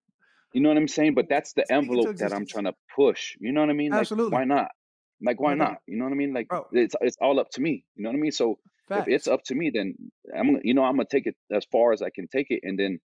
[0.54, 1.14] you know what I'm saying?
[1.14, 3.36] But that's the envelope that I'm trying to push.
[3.40, 3.92] You know what I mean?
[3.92, 4.32] Like Absolutely.
[4.32, 4.70] why not?
[5.22, 5.58] Like why doubt.
[5.58, 5.78] not?
[5.88, 6.34] You know what I mean?
[6.34, 6.68] Like Bro.
[6.72, 7.84] it's it's all up to me.
[7.96, 8.32] You know what I mean?
[8.32, 8.60] So
[8.92, 9.94] if it's up to me, then
[10.36, 12.80] I'm you know I'm gonna take it as far as I can take it, and
[12.80, 13.00] then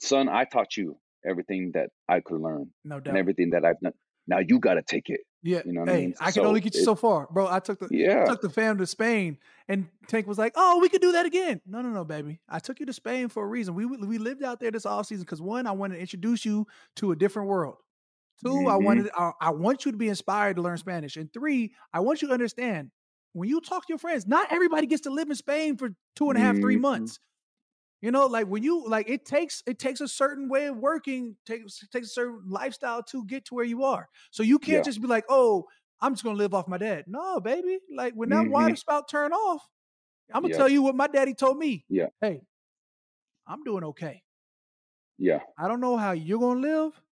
[0.00, 0.98] son, I taught you
[1.28, 3.94] everything that I could learn No and everything that I've done.
[4.26, 5.20] Now you got to take it.
[5.42, 5.62] Yeah.
[5.64, 6.14] You know what I hey, mean?
[6.20, 7.46] I can So only get you it- so far, bro.
[7.48, 8.24] I took the Yeah.
[8.24, 11.60] took the fam to Spain, and Tank was like, "Oh, we could do that again."
[11.66, 12.40] No, no, no, baby.
[12.48, 13.74] I took you to Spain for a reason.
[13.74, 16.66] We we lived out there this off season because one, I wanted to introduce you
[16.96, 17.76] to a different world.
[18.44, 18.84] 2 I Mhm.
[18.84, 22.22] wanted I, I want you to be inspired to learn Spanish, and three, I want
[22.22, 22.90] you to understand
[23.32, 26.30] when you talk to your friends, not everybody gets to live in Spain for two
[26.30, 26.80] and a half, three Mhm.
[26.80, 27.18] months.
[28.00, 31.36] You know, like when you like it takes it takes a certain way of working,
[31.44, 34.08] takes takes a certain lifestyle to get to where you are.
[34.30, 34.84] So you can't Yeah.
[34.84, 35.66] just be like, oh,
[36.00, 37.04] I'm just gonna live off my dad.
[37.08, 37.80] No, baby.
[37.92, 38.76] Like when that water Mhm.
[38.76, 39.68] spout turn off,
[40.32, 40.54] I'm gonna Yep.
[40.54, 41.86] tell you what my daddy told me.
[41.88, 42.08] Yeah.
[42.20, 42.42] Hey,
[43.48, 44.22] I'm doing okay.
[45.18, 45.40] Yeah.
[45.58, 47.02] I don't know how you're gonna live,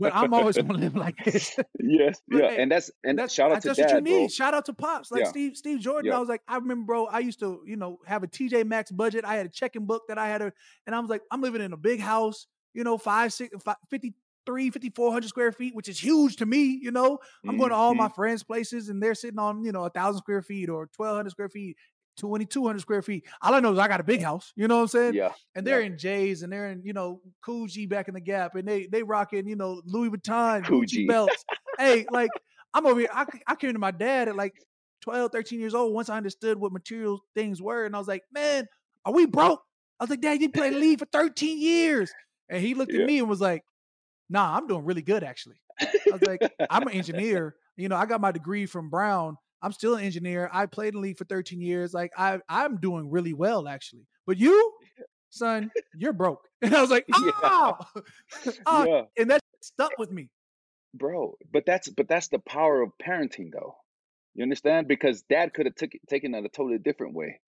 [0.00, 1.58] but I'm always gonna live like this.
[1.80, 2.20] yes.
[2.30, 2.50] Yeah.
[2.50, 4.12] And that's and That's shout out to that's what you dad, bro.
[4.18, 4.32] need.
[4.32, 5.28] Shout out to pops like Yeah.
[5.30, 6.12] Steve Steve Jordan.
[6.12, 7.06] I was like, I remember, bro.
[7.06, 9.24] I used to, you know, have a TJ Maxx budget.
[9.24, 10.52] I had a checking book that I had, a,
[10.86, 13.76] and I was like, I'm living in a big house, you know, five, six, five,
[13.90, 16.78] 53, 5400 square feet, which is huge to me.
[16.80, 18.14] You know, I'm going to all my Mhm.
[18.14, 21.30] friends' places, and they're sitting on, you know, a thousand square feet or twelve hundred
[21.30, 21.76] square feet.
[22.18, 23.26] 2200 square feet.
[23.40, 24.52] All I know is I got a big house.
[24.56, 25.14] You know what I'm saying?
[25.14, 25.32] Yeah.
[25.54, 25.86] And they're yeah.
[25.86, 29.02] in J's and they're in, you know, Coogi back in the gap and they they
[29.02, 31.08] rocking, you know, Louis Vuitton, Gucci Coogi.
[31.08, 31.44] belts.
[31.78, 32.30] hey, like
[32.74, 33.08] I'm over here.
[33.12, 34.54] I, I came to my dad at like
[35.02, 37.84] 12, 13 years old once I understood what material things were.
[37.86, 38.66] And I was like, man,
[39.04, 39.62] are we broke?
[40.00, 42.12] I was like, Dad, you played league for 13 years.
[42.48, 43.00] And he looked Yeah.
[43.00, 43.64] at me and was like,
[44.28, 45.56] nah, I'm doing really good actually.
[45.80, 46.40] I was like,
[46.70, 47.54] I'm an engineer.
[47.76, 49.36] You know, I got my degree from Brown.
[49.62, 50.48] I'm still an engineer.
[50.52, 51.92] I played in the league for 13 years.
[51.94, 54.06] Like I, I'm doing really well actually.
[54.26, 54.72] But you,
[55.30, 56.42] son, you're broke.
[56.62, 57.30] And I was like, Yeah.
[57.44, 57.74] oh,
[58.66, 59.02] oh yeah.
[59.18, 60.28] and that stuck with me.
[60.94, 63.76] bro but that's but that's the power of parenting though
[64.34, 67.40] you understand because dad could have took taken it a totally different way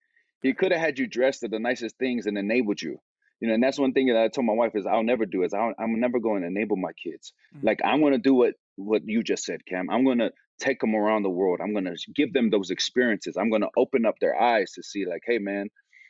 [0.42, 2.98] he could have had you dressed in the nicest things and enabled you
[3.40, 5.42] You know, and that's one thing that I told my wife is I'll never do
[5.44, 7.32] is i am never going to enable my kids.
[7.56, 7.66] Mm-hmm.
[7.66, 8.54] Like I'm going to do what
[8.84, 9.90] what you just said, Cam.
[9.90, 11.60] I'm going to take them around the world.
[11.62, 13.36] I'm going to give them those experiences.
[13.36, 15.68] I'm going to open up their eyes to see like, hey man,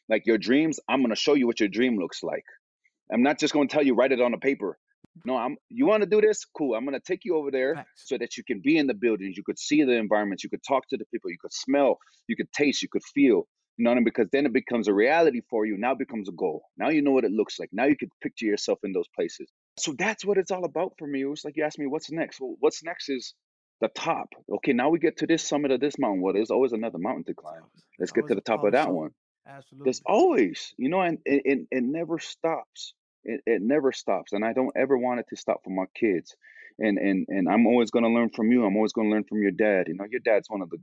[0.08, 2.44] like your dreams, I'm going to show you what your dream looks like.
[3.12, 4.78] I'm not just going to tell you write it on a paper.
[5.18, 5.30] Mm-hmm.
[5.30, 6.44] No, I'm you want to do this?
[6.56, 6.74] Cool.
[6.74, 7.90] I'm going to take you over there Thanks.
[7.96, 10.62] so that you can be in the buildings, you could see the environments, you could
[10.66, 11.98] talk to the people, you could smell,
[12.28, 13.46] you could taste, you could feel.
[13.76, 14.04] You know what I mean?
[14.04, 15.78] Because then it becomes a reality for you.
[15.78, 16.62] Now it becomes a goal.
[16.76, 17.70] Now you know what it looks like.
[17.72, 19.50] Now you can picture yourself in those places.
[19.76, 21.22] So that's what it's all about for me.
[21.22, 22.40] It was like you asked me, what's next?
[22.40, 23.34] Well, what's next is
[23.80, 24.28] the top.
[24.56, 26.20] Okay, now we get to this summit of this mountain.
[26.20, 27.62] Well, there's always another mountain to climb.
[27.98, 29.10] Let's get to the top of that one.
[29.48, 29.84] Absolutely.
[29.84, 32.94] There's always, you know, and it, it, it never stops.
[33.24, 34.32] It, it never stops.
[34.32, 36.36] And I don't ever want it to stop for my kids.
[36.78, 38.64] And and and I'm always gonna learn from you.
[38.64, 39.88] I'm always gonna learn from your dad.
[39.88, 40.78] You know, your dad's one of the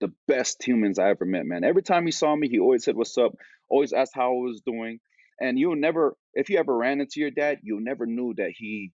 [0.00, 1.64] the best humans I ever met, man.
[1.64, 3.32] Every time he saw me, he always said, What's up?
[3.68, 5.00] Always asked how I was doing.
[5.40, 8.92] And you'll never, if you ever ran into your dad, you never knew that he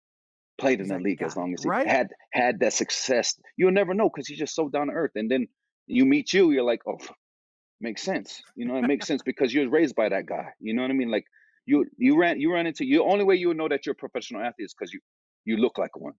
[0.59, 1.87] played in the league as long as he right?
[1.87, 3.35] had had that success.
[3.57, 5.13] You'll never know because he's just so down to earth.
[5.15, 5.49] And then
[5.87, 6.99] you meet you, you're like, oh,
[7.81, 8.43] makes sense.
[8.57, 10.49] You know, it makes sense because you was raised by that guy.
[10.61, 11.11] You know what I mean?
[11.11, 11.25] Like
[11.67, 13.05] you you ran you ran into you.
[13.05, 15.01] Only way you would know that you're a professional athlete is because you
[15.45, 16.15] you look like one.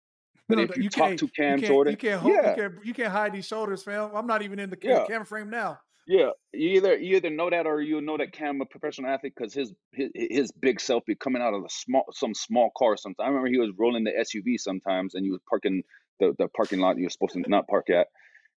[0.48, 2.50] But no, if you, you talk to Cam you Jordan, you can't, hold, yeah.
[2.50, 4.12] you can't you can't hide these shoulders, fam.
[4.14, 5.06] I'm not even in the yeah.
[5.08, 5.80] camera frame now.
[6.08, 9.34] Yeah, you either you either know that or you know that Cam a professional athlete
[9.36, 12.96] because his, his his big selfie coming out of the small some small car.
[12.96, 15.82] Sometimes I remember he was rolling the SUV sometimes, and he was parking
[16.20, 18.08] the, the parking lot you were supposed to not park at.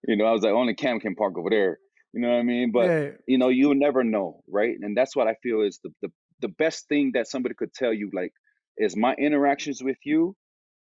[0.06, 1.78] You know, I was like, only Cam can park over there.
[2.12, 2.70] You know what I mean?
[2.70, 3.08] But yeah.
[3.26, 4.76] you know, you never know, right?
[4.80, 7.94] And that's what I feel is the the the best thing that somebody could tell
[7.94, 8.32] you, like,
[8.76, 10.36] is my interactions with you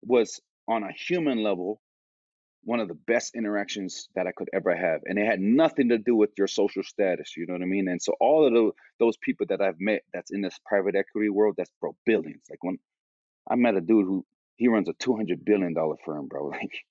[0.02, 1.82] was on a human level
[2.64, 5.02] one of the best interactions that I could ever have.
[5.06, 7.88] And it had nothing to do with your social status, you know what I mean?
[7.88, 11.30] And so all of the, those people that I've met that's in this private equity
[11.30, 12.44] world, that's bro, billions.
[12.50, 12.80] Like when
[13.50, 16.84] I met a dude who he runs a two hundred billion dollar firm, bro, like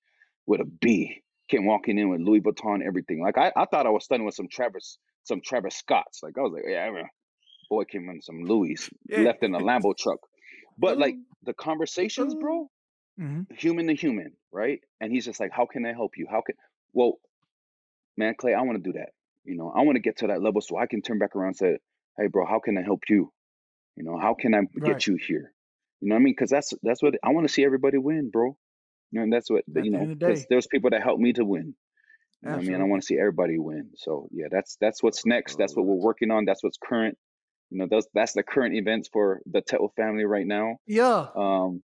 [0.45, 1.21] with a B.
[1.49, 3.21] Came walking in with Louis Vuitton, everything.
[3.21, 6.23] Like I, I thought I was studying with some Travis, some Travis Scotts.
[6.23, 6.89] Like I was like, yeah,
[7.69, 9.19] boy came in some Louis, yeah.
[9.19, 10.19] left in a Lambo truck.
[10.75, 12.67] But like the conversations, bro,
[13.19, 13.53] mm-hmm.
[13.55, 14.79] human to human, right?
[14.99, 16.27] And he's just like, "How can I help you?
[16.29, 16.55] How can?"
[16.93, 17.19] Well,
[18.17, 19.09] man, Clay, I want to do that.
[19.43, 21.49] You know, I want to get to that level so I can turn back around
[21.49, 21.77] and say,
[22.17, 23.31] "Hey, bro, how can I help you?
[23.95, 24.69] You know, how can I right.
[24.83, 25.53] get you here?"
[26.01, 26.33] You know what I mean?
[26.33, 28.57] Because that's that's what I want to see everybody win, bro.
[29.11, 30.05] You know, and that's what At you know.
[30.05, 31.75] Because there's people that help me to win.
[32.43, 33.91] You know I mean, I want to see everybody win.
[33.95, 35.57] So yeah, that's that's what's next.
[35.57, 36.43] That's what we're working on.
[36.43, 37.17] That's what's current.
[37.69, 40.75] You know, those that's the current events for the Tettle family right now.
[40.85, 41.27] Yeah.
[41.35, 41.81] Um,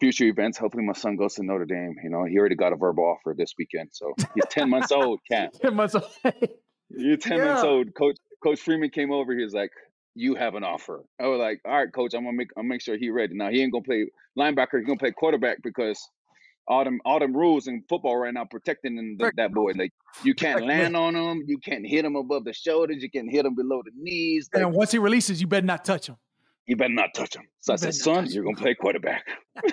[0.00, 0.58] future events.
[0.58, 1.96] Hopefully, my son goes to Notre Dame.
[2.02, 5.20] You know, he already got a verbal offer this weekend, so he's ten months old.
[5.28, 6.10] Ten months old.
[6.90, 7.44] You're ten yeah.
[7.46, 7.94] months old.
[7.94, 9.36] Coach Coach Freeman came over.
[9.36, 9.70] He was like,
[10.14, 12.14] "You have an offer." I was like, "All right, coach.
[12.14, 14.06] I'm gonna make I'm gonna make sure he ready." Now he ain't gonna play
[14.38, 14.78] linebacker.
[14.78, 16.00] He's gonna play quarterback because
[16.68, 19.72] all them all them rules in football right now protecting the, that boy.
[19.76, 19.92] Like
[20.24, 23.46] you can't land on him, you can't hit him above the shoulders, you can't hit
[23.46, 24.48] him below the knees.
[24.52, 26.16] Like, and once he releases, you better not touch him
[26.66, 27.44] you better not touch him.
[27.60, 29.24] So you I said, son, you're gonna play quarterback.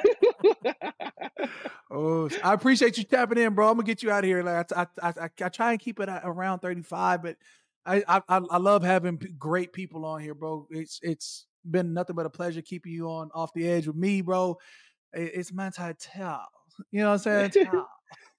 [1.91, 3.69] oh, I appreciate you tapping in, bro.
[3.69, 4.43] I'm gonna get you out of here.
[4.43, 7.37] Like I, I, I, I try and keep it around 35, but
[7.85, 10.67] I, I, I love having great people on here, bro.
[10.69, 14.21] It's, it's been nothing but a pleasure keeping you on off the edge with me,
[14.21, 14.57] bro.
[15.13, 16.39] It's Manti Te'o.
[16.91, 17.75] You know what I'm saying?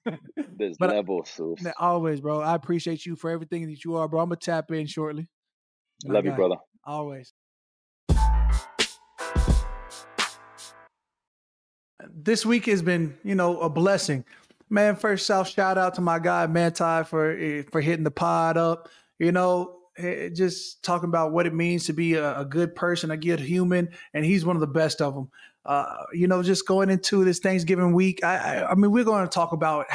[0.56, 1.56] There's but levels, so.
[1.78, 2.40] always, bro.
[2.40, 4.20] I appreciate you for everything that you are, bro.
[4.20, 5.28] I'm gonna tap in shortly.
[6.04, 6.56] Love you, brother.
[6.84, 7.32] Always.
[12.12, 14.24] This week has been, you know, a blessing.
[14.70, 18.56] Man, first South shout out to my guy Manti for eh, for hitting the pod
[18.56, 18.88] up.
[19.18, 23.10] You know, eh, just talking about what it means to be a, a, good person,
[23.10, 25.30] a good human, and he's one of the best of them.
[25.64, 29.24] Uh, you know, just going into this Thanksgiving week, I, I, I mean, we're going
[29.24, 29.86] to talk about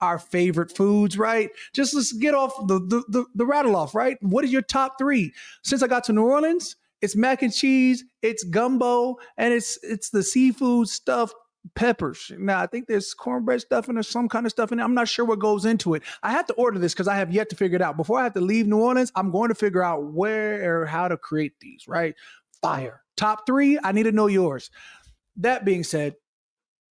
[0.00, 1.50] our favorite foods, right?
[1.72, 4.16] Just let's get off the, the, the the rattle off, right?
[4.20, 5.32] What is your top three?
[5.62, 10.10] Since I got to New Orleans, it's mac and cheese, it's gumbo, and it's it's
[10.10, 11.32] the seafood stuff
[11.74, 12.30] peppers.
[12.38, 14.82] Now, I think there's cornbread stuff and there's some kind of stuff in it.
[14.82, 16.02] I'm not sure what goes into it.
[16.22, 17.96] I have to order this because I have yet to figure it out.
[17.96, 21.08] Before I have to leave New Orleans, I'm going to figure out where or how
[21.08, 22.14] to create these, right?
[22.60, 23.02] Fire.
[23.16, 24.70] Top three, I need to know yours.
[25.36, 26.16] That being said,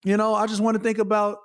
[0.04, 1.38] you know, I just want to think about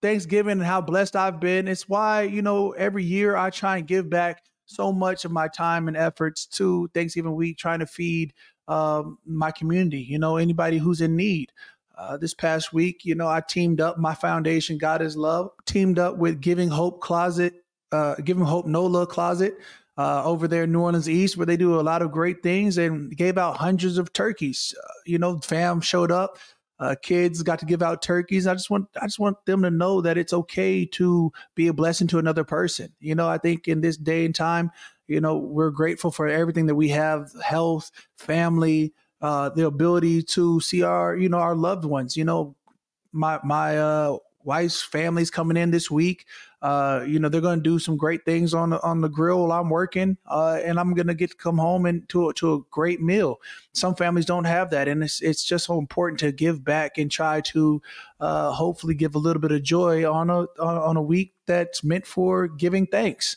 [0.00, 1.68] Thanksgiving and how blessed I've been.
[1.68, 5.48] It's why, you know, every year I try and give back so much of my
[5.48, 8.32] time and efforts to Thanksgiving week, trying to feed
[8.68, 11.52] um, my community, you know, anybody who's in need.
[11.96, 15.98] Uh, this past week, you know, I teamed up, my foundation, God is Love, teamed
[15.98, 17.54] up with Giving Hope Closet,
[17.92, 19.56] uh, Giving Hope NOLA Closet.
[19.96, 22.78] uh, over there in New Orleans East, where they do a lot of great things,
[22.78, 24.74] and gave out hundreds of turkeys.
[24.82, 26.38] Uh, you know, fam showed up.
[26.78, 28.46] Uh, kids got to give out turkeys.
[28.46, 31.72] I just want I just want them to know that it's okay to be a
[31.72, 32.92] blessing to another person.
[32.98, 34.70] You know, I think in this day and time,
[35.06, 40.60] you know, we're grateful for everything that we have: health, family, uh, the ability to
[40.60, 42.16] see our you know our loved ones.
[42.16, 42.54] You know,
[43.12, 46.26] my my uh, wife's family's coming in this week.
[46.60, 49.48] Uh, you know, they're going to do some great things on the, on the grill
[49.48, 52.34] while I'm working, uh, and I'm going to get to come home and to a,
[52.34, 53.40] to a great meal.
[53.72, 57.10] Some families don't have that, and it's it's just so important to give back and
[57.10, 57.82] try to
[58.20, 62.06] uh, hopefully give a little bit of joy on a on, a week that's meant
[62.06, 63.36] for giving thanks.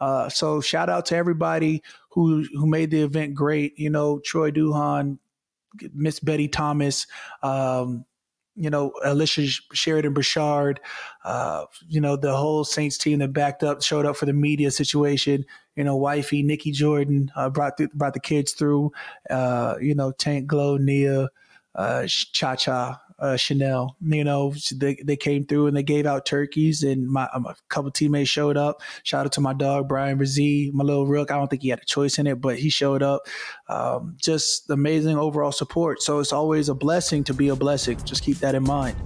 [0.00, 1.80] Uh, so shout out to everybody
[2.10, 3.78] who who made the event great.
[3.78, 5.18] You know, Troy Duhan,
[5.92, 7.06] Miss Betty Thomas.
[7.42, 8.04] Um,
[8.56, 10.80] you know, Alicia Sheridan Burchard,
[11.24, 14.70] uh, you know, the whole Saints team that backed up, showed up for the media
[14.70, 15.44] situation.
[15.76, 18.92] You know, wifey Nikki Jordan uh, brought th- brought the kids through.
[19.28, 21.30] Uh, you know, Tank Glow, Nia,
[21.74, 23.96] uh, Cha Cha, uh, Chanel.
[24.00, 27.56] You know, they they came through and they gave out turkeys, and my um, a
[27.68, 28.82] couple teammates showed up.
[29.02, 31.30] Shout out to my dog Bryan Bresee, my little rook.
[31.32, 33.22] I don't think he had a choice in it, but he showed up.
[33.66, 36.02] Um, just amazing overall support.
[36.02, 37.98] So it's always a blessing to be a blessing.
[38.04, 38.96] Just keep that in mind.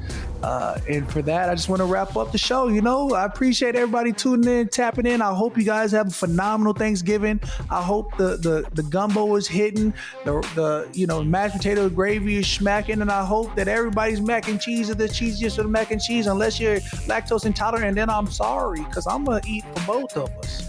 [0.43, 2.67] Uh, and for that, I just want to wrap up the show.
[2.69, 5.23] You know, I appreciate everybody tuning in, tapping in.
[5.23, 7.41] I hope you guys have a phenomenal Thanksgiving.
[7.71, 9.95] I hope the the the gumbo is hitting,
[10.25, 14.49] the the you know mashed potato gravy is smacking, and I hope that everybody's mac
[14.49, 17.87] and cheese is the cheesiest of the mac and cheese, unless you're lactose intolerant.
[17.89, 20.68] And then I'm sorry, because I'm gonna eat for both of us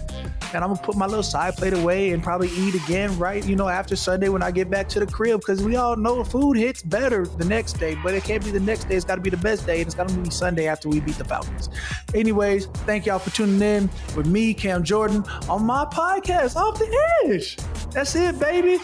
[0.54, 3.56] and I'm gonna put my little side plate away and probably eat again right, you
[3.56, 6.56] know, after Sunday when I get back to the crib because we all know food
[6.56, 8.96] hits better the next day, but it can't be the next day.
[8.96, 11.00] It's got to be the best day, and it's got to be Sunday after we
[11.00, 11.68] beat the Falcons.
[12.14, 17.06] Anyways, thank y'all for tuning in with me, Cam Jordan, on my podcast, Off the
[17.24, 17.56] Edge.
[17.92, 18.78] That's it, baby.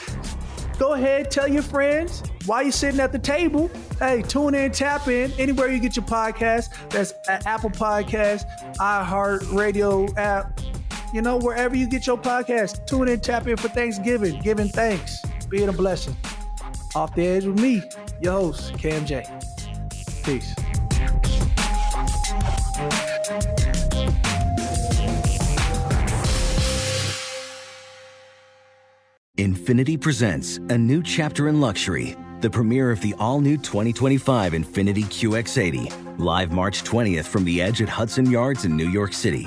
[0.79, 3.71] Go ahead, tell your friends while you're sitting at the table.
[3.99, 6.69] Hey, tune in, tap in anywhere you get your podcast.
[6.91, 8.45] That's Apple Podcast,
[8.77, 10.61] iHeart Radio app,
[11.13, 15.23] you know, wherever you get your podcast, tune in, tap in for Thanksgiving, giving thanks,
[15.49, 16.17] being a blessing.
[16.95, 17.83] Off the edge with me,
[18.21, 19.25] your host, Cam J.
[20.25, 20.55] Peace.
[29.37, 35.05] Infiniti presents a new chapter in luxury, the premiere of the all new 2025 Infiniti
[35.05, 39.47] QX80, live March 20th from the edge at Hudson Yards in New York City